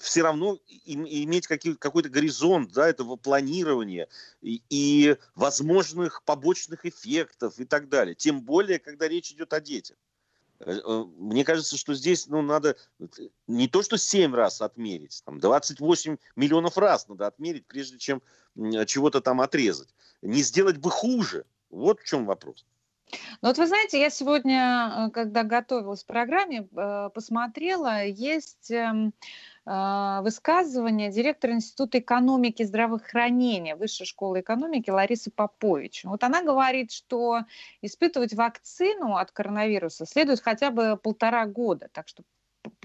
все 0.00 0.22
равно 0.22 0.58
иметь 0.84 1.46
какой-то 1.46 2.08
горизонт 2.08 2.72
да, 2.72 2.88
этого 2.88 3.16
планирования 3.16 4.08
и, 4.40 4.62
и 4.68 5.16
возможных 5.34 6.22
побочных 6.24 6.86
эффектов 6.86 7.58
и 7.58 7.64
так 7.64 7.88
далее. 7.88 8.14
Тем 8.14 8.42
более, 8.42 8.78
когда 8.78 9.08
речь 9.08 9.32
идет 9.32 9.52
о 9.52 9.60
детях. 9.60 9.96
Э, 10.60 10.72
э, 10.72 11.04
мне 11.16 11.44
кажется, 11.44 11.76
что 11.76 11.94
здесь 11.94 12.26
ну, 12.26 12.42
надо 12.42 12.76
не 13.46 13.68
то, 13.68 13.82
что 13.82 13.96
7 13.96 14.34
раз 14.34 14.60
отмерить, 14.60 15.22
там 15.24 15.38
28 15.38 16.16
миллионов 16.36 16.78
раз 16.78 17.08
надо 17.08 17.26
отмерить, 17.26 17.66
прежде 17.66 17.98
чем 17.98 18.22
чего-то 18.86 19.20
там 19.20 19.40
отрезать. 19.40 19.94
Не 20.22 20.42
сделать 20.42 20.78
бы 20.78 20.90
хуже. 20.90 21.44
Вот 21.70 22.00
в 22.00 22.04
чем 22.04 22.26
вопрос. 22.26 22.66
Ну 23.42 23.48
вот 23.48 23.58
вы 23.58 23.66
знаете, 23.66 24.00
я 24.00 24.10
сегодня, 24.10 25.06
э, 25.08 25.10
когда 25.10 25.42
готовилась 25.42 26.04
к 26.04 26.06
программе, 26.06 26.62
посмотрела, 27.14 28.04
есть 28.04 28.70
эм, 28.70 29.12
а, 29.66 30.22
высказывание 30.22 31.10
директора 31.10 31.52
Института 31.52 31.98
экономики 31.98 32.62
и 32.62 32.64
здравоохранения 32.64 33.76
Высшей 33.76 34.06
школы 34.06 34.40
экономики 34.40 34.90
Ларисы 34.90 35.30
Попович. 35.30 36.04
Вот 36.04 36.24
она 36.24 36.42
говорит, 36.42 36.90
что 36.90 37.42
испытывать 37.82 38.34
вакцину 38.34 39.16
от 39.16 39.30
коронавируса 39.30 40.06
следует 40.06 40.40
хотя 40.40 40.70
бы 40.70 40.96
полтора 40.96 41.46
года, 41.46 41.88
так 41.92 42.08
что 42.08 42.24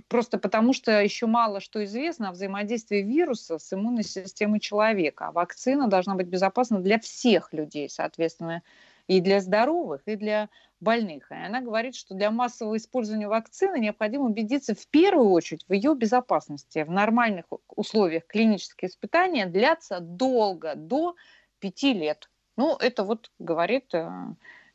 просто 0.07 0.37
потому 0.37 0.73
что 0.73 1.01
еще 1.01 1.25
мало 1.25 1.59
что 1.59 1.83
известно 1.85 2.29
о 2.29 2.31
взаимодействии 2.33 3.01
вируса 3.01 3.57
с 3.57 3.73
иммунной 3.73 4.03
системой 4.03 4.59
человека. 4.59 5.27
А 5.27 5.31
вакцина 5.31 5.87
должна 5.87 6.15
быть 6.15 6.27
безопасна 6.27 6.79
для 6.81 6.99
всех 6.99 7.53
людей, 7.53 7.89
соответственно, 7.89 8.61
и 9.07 9.21
для 9.21 9.41
здоровых, 9.41 10.01
и 10.05 10.15
для 10.15 10.49
больных. 10.79 11.31
И 11.31 11.35
она 11.35 11.61
говорит, 11.61 11.95
что 11.95 12.15
для 12.15 12.31
массового 12.31 12.77
использования 12.77 13.27
вакцины 13.27 13.79
необходимо 13.79 14.25
убедиться 14.25 14.75
в 14.75 14.87
первую 14.87 15.31
очередь 15.31 15.65
в 15.67 15.73
ее 15.73 15.95
безопасности. 15.95 16.83
В 16.83 16.91
нормальных 16.91 17.45
условиях 17.75 18.25
клинические 18.27 18.89
испытания 18.89 19.45
длятся 19.45 19.99
долго, 19.99 20.75
до 20.75 21.15
пяти 21.59 21.93
лет. 21.93 22.29
Ну, 22.57 22.75
это 22.77 23.03
вот 23.03 23.31
говорит 23.39 23.93
э, 23.93 24.09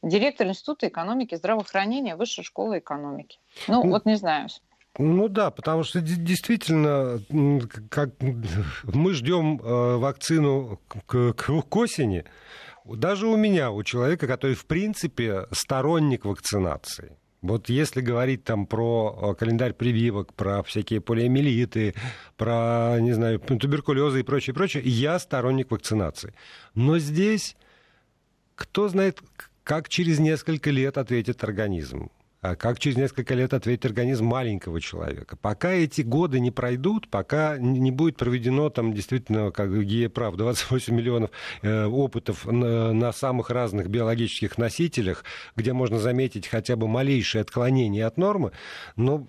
директор 0.03 0.47
Института 0.47 0.88
экономики 0.88 1.35
и 1.35 1.37
здравоохранения 1.37 2.16
Высшей 2.16 2.45
школы 2.45 2.79
экономики. 2.79 3.38
Ну, 3.69 3.88
вот 3.88 4.05
не 4.05 4.16
знаю. 4.16 4.49
Ну 4.99 5.29
да, 5.29 5.51
потому 5.51 5.85
что 5.85 6.01
действительно, 6.01 7.21
как 7.90 8.11
мы 8.21 9.12
ждем 9.12 9.61
э, 9.62 9.97
вакцину 9.97 10.81
к, 10.88 11.33
к, 11.33 11.62
к 11.62 11.77
осени, 11.77 12.25
даже 12.85 13.27
у 13.27 13.37
меня, 13.37 13.71
у 13.71 13.83
человека, 13.83 14.27
который, 14.27 14.55
в 14.55 14.66
принципе, 14.66 15.47
сторонник 15.51 16.25
вакцинации, 16.25 17.16
вот 17.43 17.71
если 17.71 18.03
говорить 18.03 18.45
там 18.45 18.66
про 18.66 19.33
э, 19.33 19.35
календарь 19.35 19.73
прививок, 19.73 20.35
про 20.35 20.62
всякие 20.62 21.01
полиомиелиты, 21.01 21.95
про, 22.37 22.99
не 23.01 23.12
знаю, 23.12 23.38
туберкулезы 23.38 24.21
и 24.21 24.23
прочее, 24.23 24.53
прочее, 24.53 24.83
я 24.85 25.19
сторонник 25.19 25.71
вакцинации. 25.71 26.35
Но 26.75 26.99
здесь 26.99 27.57
кто 28.61 28.88
знает, 28.88 29.23
как 29.64 29.88
через 29.88 30.19
несколько 30.19 30.71
лет 30.71 30.99
ответит 30.99 31.43
организм. 31.43 32.11
А 32.42 32.57
как 32.57 32.79
через 32.79 32.96
несколько 32.96 33.35
лет 33.35 33.53
ответит 33.53 33.85
организм 33.85 34.24
маленького 34.24 34.81
человека. 34.81 35.37
Пока 35.37 35.72
эти 35.72 36.00
годы 36.00 36.40
не 36.40 36.50
пройдут, 36.50 37.09
пока 37.09 37.59
не 37.59 37.90
будет 37.90 38.16
проведено 38.16 38.70
там 38.70 38.94
действительно, 38.94 39.50
как 39.50 39.70
Гея 39.85 40.09
прав, 40.09 40.37
28 40.37 40.94
миллионов 40.94 41.31
э, 41.61 41.85
опытов 41.85 42.46
на, 42.46 42.94
на 42.94 43.12
самых 43.12 43.50
разных 43.50 43.88
биологических 43.88 44.57
носителях, 44.57 45.24
где 45.55 45.74
можно 45.74 45.98
заметить 45.98 46.46
хотя 46.46 46.76
бы 46.76 46.88
малейшее 46.88 47.42
отклонение 47.42 48.07
от 48.07 48.16
нормы, 48.16 48.53
но 48.96 49.26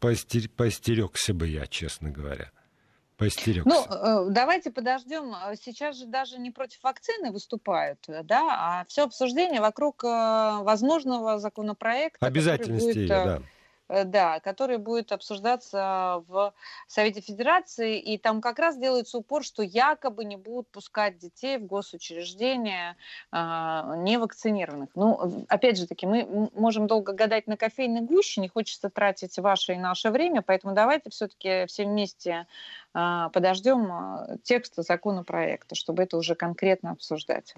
постерегся 0.00 1.34
бы 1.34 1.46
я, 1.46 1.66
честно 1.66 2.10
говоря 2.10 2.50
поостерегся. 3.22 3.68
Ну, 3.68 3.84
э, 3.84 4.30
давайте 4.30 4.70
подождем. 4.70 5.34
Сейчас 5.60 5.96
же 5.96 6.06
даже 6.06 6.38
не 6.38 6.50
против 6.50 6.82
вакцины 6.82 7.32
выступают, 7.32 7.98
да, 8.06 8.46
а 8.50 8.84
все 8.88 9.04
обсуждение 9.04 9.60
вокруг 9.60 10.04
э, 10.04 10.08
возможного 10.62 11.38
законопроекта. 11.38 12.26
Обязательности 12.26 12.92
будет, 12.92 13.08
да 13.08 13.42
Э, 13.92 14.04
да, 14.04 14.40
который 14.40 14.78
будет 14.78 15.12
обсуждаться 15.12 16.24
в 16.26 16.54
Совете 16.86 17.20
Федерации, 17.20 17.98
и 17.98 18.16
там 18.16 18.40
как 18.40 18.58
раз 18.58 18.78
делается 18.78 19.18
упор, 19.18 19.44
что 19.44 19.62
якобы 19.62 20.24
не 20.24 20.36
будут 20.36 20.68
пускать 20.68 21.18
детей 21.18 21.58
в 21.58 21.66
госучреждения 21.66 22.96
а, 23.30 23.96
невакцинированных. 23.96 24.88
Ну, 24.94 25.44
опять 25.48 25.78
же 25.78 25.86
таки, 25.86 26.06
мы 26.06 26.50
можем 26.54 26.86
долго 26.86 27.12
гадать 27.12 27.46
на 27.46 27.58
кофейной 27.58 28.00
гуще, 28.00 28.40
не 28.40 28.48
хочется 28.48 28.88
тратить 28.88 29.38
ваше 29.38 29.74
и 29.74 29.78
наше 29.78 30.10
время, 30.10 30.40
поэтому 30.40 30.74
давайте 30.74 31.10
все-таки 31.10 31.66
все 31.66 31.84
вместе 31.84 32.46
подождем 32.92 33.92
а, 33.92 34.36
текста 34.42 34.82
законопроекта, 34.82 35.74
чтобы 35.74 36.02
это 36.02 36.16
уже 36.16 36.34
конкретно 36.34 36.92
обсуждать. 36.92 37.54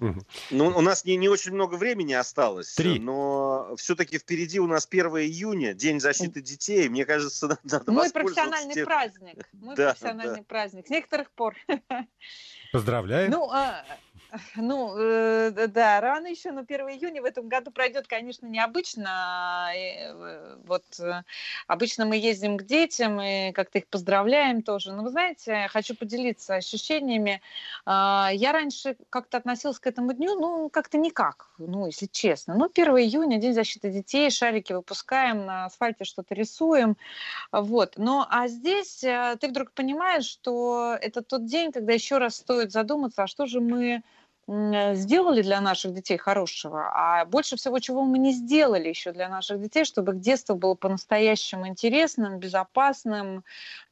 Ну, 0.51 0.67
у 0.67 0.81
нас 0.81 1.05
не, 1.05 1.15
не 1.17 1.29
очень 1.29 1.53
много 1.53 1.75
времени 1.75 2.13
осталось, 2.13 2.73
Три. 2.75 2.99
но 2.99 3.75
все-таки 3.77 4.17
впереди 4.17 4.59
у 4.59 4.67
нас 4.67 4.87
1 4.89 5.05
июня, 5.05 5.73
День 5.73 5.99
защиты 5.99 6.25
защиты 6.25 6.41
детей, 6.41 6.89
мне 6.89 7.05
кажется, 7.05 7.59
надо 7.63 7.91
Мой 7.91 8.11
профессиональный 8.11 8.73
тем... 8.73 8.85
праздник. 8.85 9.49
Мой 9.53 9.75
да, 9.75 9.89
профессиональный 9.89 10.39
да. 10.39 10.45
праздник. 10.47 10.87
С 10.87 10.89
некоторых 10.89 11.31
пор. 11.31 11.55
Поздравляю. 12.71 13.31
Ну, 13.31 13.49
а, 13.51 13.83
Ну, 14.55 14.95
э, 14.97 15.67
да, 15.67 16.01
рано 16.01 16.27
еще, 16.27 16.51
но 16.51 16.61
1 16.61 16.89
июня 16.89 17.21
в 17.21 17.25
этом 17.25 17.47
году 17.47 17.71
пройдет, 17.71 18.07
конечно, 18.07 18.47
необычно. 18.47 19.71
Э, 19.75 20.55
вот 20.65 20.83
э, 20.99 21.23
обычно 21.67 22.05
мы 22.05 22.17
ездим 22.17 22.57
к 22.57 22.63
детям 22.63 23.21
и 23.21 23.51
как-то 23.51 23.79
их 23.79 23.87
поздравляем 23.87 24.61
тоже. 24.61 24.93
Но 24.93 25.03
вы 25.03 25.09
знаете, 25.09 25.67
хочу 25.71 25.95
поделиться 25.95 26.55
ощущениями. 26.55 27.41
Э, 27.85 28.27
я 28.33 28.51
раньше 28.51 28.97
как-то 29.09 29.37
относилась 29.37 29.79
к 29.79 29.87
этому 29.87 30.13
дню, 30.13 30.39
ну, 30.39 30.69
как-то 30.69 30.97
никак, 30.97 31.47
ну, 31.57 31.85
если 31.87 32.07
честно. 32.07 32.55
Ну, 32.55 32.69
1 32.73 32.85
июня, 32.97 33.37
День 33.37 33.53
защиты 33.53 33.91
детей, 33.91 34.29
шарики 34.29 34.73
выпускаем, 34.73 35.45
на 35.45 35.65
асфальте 35.65 36.05
что-то 36.05 36.35
рисуем. 36.35 36.97
Вот. 37.51 37.93
Но, 37.97 38.27
а 38.29 38.47
здесь 38.47 39.03
э, 39.03 39.35
ты 39.39 39.47
вдруг 39.47 39.71
понимаешь, 39.71 40.25
что 40.25 40.97
это 41.01 41.21
тот 41.21 41.45
день, 41.45 41.71
когда 41.71 41.93
еще 41.93 42.17
раз 42.17 42.35
стоит 42.35 42.71
задуматься, 42.71 43.23
а 43.23 43.27
что 43.27 43.45
же 43.45 43.59
мы 43.61 44.03
сделали 44.47 45.41
для 45.41 45.59
наших 45.59 45.93
детей 45.93 46.17
хорошего, 46.17 46.91
а 46.93 47.25
больше 47.25 47.55
всего, 47.55 47.79
чего 47.79 48.03
мы 48.03 48.19
не 48.19 48.31
сделали 48.31 48.89
еще 48.89 49.11
для 49.11 49.27
наших 49.27 49.59
детей, 49.59 49.85
чтобы 49.85 50.13
их 50.13 50.19
детство 50.19 50.53
было 50.53 50.75
по-настоящему 50.75 51.67
интересным, 51.67 52.37
безопасным, 52.37 53.43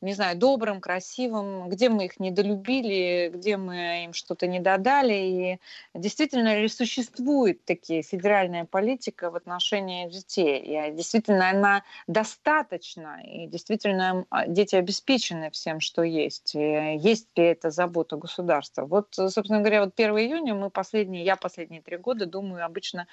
не 0.01 0.13
знаю, 0.13 0.37
добрым, 0.37 0.79
красивым, 0.79 1.69
где 1.69 1.89
мы 1.89 2.05
их 2.05 2.19
недолюбили, 2.19 3.31
где 3.33 3.57
мы 3.57 4.03
им 4.05 4.13
что-то 4.13 4.45
не 4.45 4.59
додали. 4.59 5.13
И 5.13 5.59
действительно 5.95 6.59
ли 6.59 6.67
существует 6.67 7.65
такие 7.65 8.03
федеральная 8.03 8.65
политика 8.65 9.31
в 9.31 9.35
отношении 9.35 10.07
детей? 10.07 10.59
И 10.59 10.91
действительно 10.91 11.49
она 11.49 11.83
достаточна, 12.05 13.21
и 13.25 13.47
действительно 13.47 14.25
а, 14.29 14.45
дети 14.45 14.75
обеспечены 14.75 15.49
всем, 15.49 15.79
что 15.79 16.03
есть. 16.03 16.53
И 16.53 16.59
есть 16.59 17.29
ли 17.35 17.45
это 17.45 17.71
забота 17.71 18.17
государства? 18.17 18.85
Вот, 18.85 19.07
собственно 19.13 19.61
говоря, 19.61 19.85
вот 19.85 19.93
1 19.95 20.11
июня 20.17 20.42
июня 20.43 20.55
мы 20.55 20.69
последние, 20.69 21.23
я 21.23 21.35
последние 21.35 21.81
три 21.81 21.97
года 21.97 22.25
думаю 22.25 22.65
обычно 22.65 23.07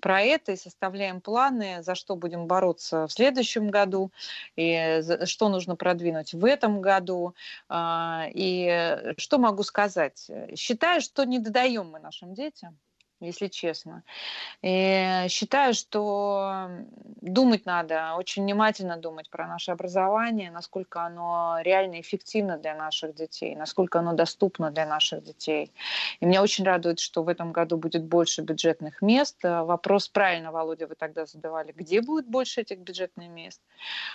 про 0.00 0.20
это 0.20 0.52
и 0.52 0.56
составляем 0.56 1.20
планы, 1.20 1.82
за 1.82 1.94
что 1.94 2.16
будем 2.16 2.46
бороться 2.46 3.06
в 3.06 3.12
следующем 3.12 3.70
году, 3.70 4.10
и 4.56 5.02
что 5.24 5.48
нужно 5.48 5.76
продвинуть 5.76 6.34
в 6.34 6.44
этом 6.44 6.80
году. 6.80 7.34
А, 7.68 8.26
и 8.32 9.14
что 9.16 9.38
могу 9.38 9.62
сказать? 9.62 10.30
Считаю, 10.56 11.00
что 11.00 11.24
не 11.24 11.38
додаем 11.38 11.90
мы 11.90 11.98
нашим 11.98 12.34
детям 12.34 12.78
если 13.20 13.48
честно. 13.48 14.02
И 14.62 15.26
считаю, 15.28 15.74
что 15.74 16.68
думать 17.20 17.66
надо, 17.66 18.14
очень 18.16 18.42
внимательно 18.42 18.96
думать 18.96 19.30
про 19.30 19.46
наше 19.46 19.70
образование, 19.70 20.50
насколько 20.50 21.02
оно 21.02 21.58
реально 21.62 22.00
эффективно 22.00 22.58
для 22.58 22.74
наших 22.74 23.14
детей, 23.14 23.54
насколько 23.56 24.00
оно 24.00 24.12
доступно 24.12 24.70
для 24.70 24.86
наших 24.86 25.22
детей. 25.22 25.72
И 26.20 26.26
меня 26.26 26.42
очень 26.42 26.64
радует, 26.64 27.00
что 27.00 27.22
в 27.22 27.28
этом 27.28 27.52
году 27.52 27.76
будет 27.76 28.04
больше 28.04 28.42
бюджетных 28.42 29.02
мест. 29.02 29.36
Вопрос 29.42 30.08
правильно, 30.08 30.52
Володя, 30.52 30.86
вы 30.86 30.94
тогда 30.94 31.26
задавали, 31.26 31.72
где 31.72 32.00
будет 32.00 32.26
больше 32.26 32.60
этих 32.60 32.78
бюджетных 32.78 33.28
мест? 33.28 33.60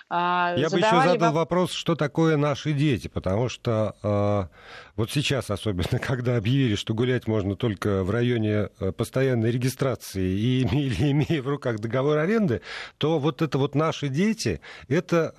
А, 0.10 0.54
Я 0.58 0.70
задавали 0.70 0.92
бы 0.92 0.98
еще 0.98 1.10
задал 1.14 1.34
вопрос, 1.34 1.72
что 1.72 1.96
такое 1.96 2.38
наши 2.38 2.74
дети, 2.74 3.08
потому 3.08 3.50
что 3.50 3.96
э, 4.04 4.44
вот 4.96 5.12
сейчас 5.12 5.50
особенно, 5.50 6.00
когда 6.00 6.38
объявили, 6.38 6.76
что 6.76 6.94
гулять 6.94 7.28
можно 7.28 7.56
только 7.56 8.04
в 8.04 8.12
районе 8.12 8.70
э, 8.80 8.89
постоянной 8.92 9.52
регистрации 9.52 10.30
и 10.30 10.62
или 10.72 11.12
имея 11.12 11.42
в 11.42 11.48
руках 11.48 11.80
договор 11.80 12.18
аренды, 12.18 12.62
то 12.98 13.20
вот 13.20 13.42
это 13.42 13.58
вот 13.58 13.76
наши 13.76 14.10
дети, 14.10 14.62
это 14.88 15.34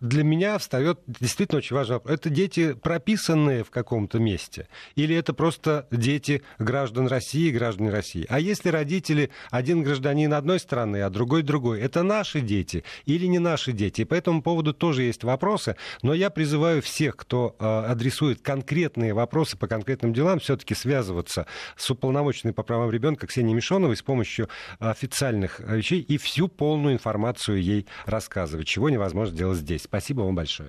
для 0.00 0.24
меня 0.24 0.58
встает 0.58 1.00
действительно 1.06 1.58
очень 1.58 1.76
важный 1.76 1.94
вопрос. 1.94 2.14
Это 2.14 2.30
дети, 2.30 2.74
прописанные 2.74 3.64
в 3.64 3.70
каком-то 3.70 4.18
месте? 4.18 4.68
Или 4.94 5.16
это 5.16 5.32
просто 5.32 5.86
дети 5.90 6.42
граждан 6.58 7.06
России, 7.06 7.50
граждане 7.50 7.90
России? 7.90 8.26
А 8.28 8.38
если 8.38 8.68
родители, 8.68 9.30
один 9.50 9.82
гражданин 9.82 10.32
одной 10.34 10.60
страны, 10.60 11.02
а 11.02 11.10
другой 11.10 11.42
другой, 11.42 11.80
это 11.80 12.02
наши 12.02 12.40
дети 12.40 12.84
или 13.06 13.26
не 13.26 13.38
наши 13.38 13.72
дети? 13.72 14.02
И 14.02 14.04
по 14.04 14.14
этому 14.14 14.42
поводу 14.42 14.74
тоже 14.74 15.02
есть 15.02 15.24
вопросы, 15.24 15.76
но 16.02 16.14
я 16.14 16.30
призываю 16.30 16.82
всех, 16.82 17.16
кто 17.16 17.56
э, 17.58 17.64
адресует 17.64 18.42
конкретные 18.42 19.14
вопросы 19.14 19.56
по 19.56 19.66
конкретным 19.66 20.12
делам, 20.12 20.40
все-таки 20.40 20.74
связываться 20.74 21.46
с 21.76 21.90
уполномоченной 21.90 22.52
по 22.52 22.62
правам 22.62 22.90
ребенка 22.90 23.26
Ксенией 23.26 23.54
Мишоновой 23.54 23.96
с 23.96 24.02
помощью 24.02 24.48
официальных 24.78 25.60
вещей 25.60 26.00
и 26.00 26.18
всю 26.18 26.48
полную 26.48 26.94
информацию 26.94 27.62
ей 27.62 27.86
рассказывать, 28.06 28.66
чего 28.66 28.90
невозможно 28.90 29.34
сделать 29.34 29.58
здесь. 29.70 29.82
Спасибо 29.82 30.22
вам 30.22 30.34
большое. 30.34 30.68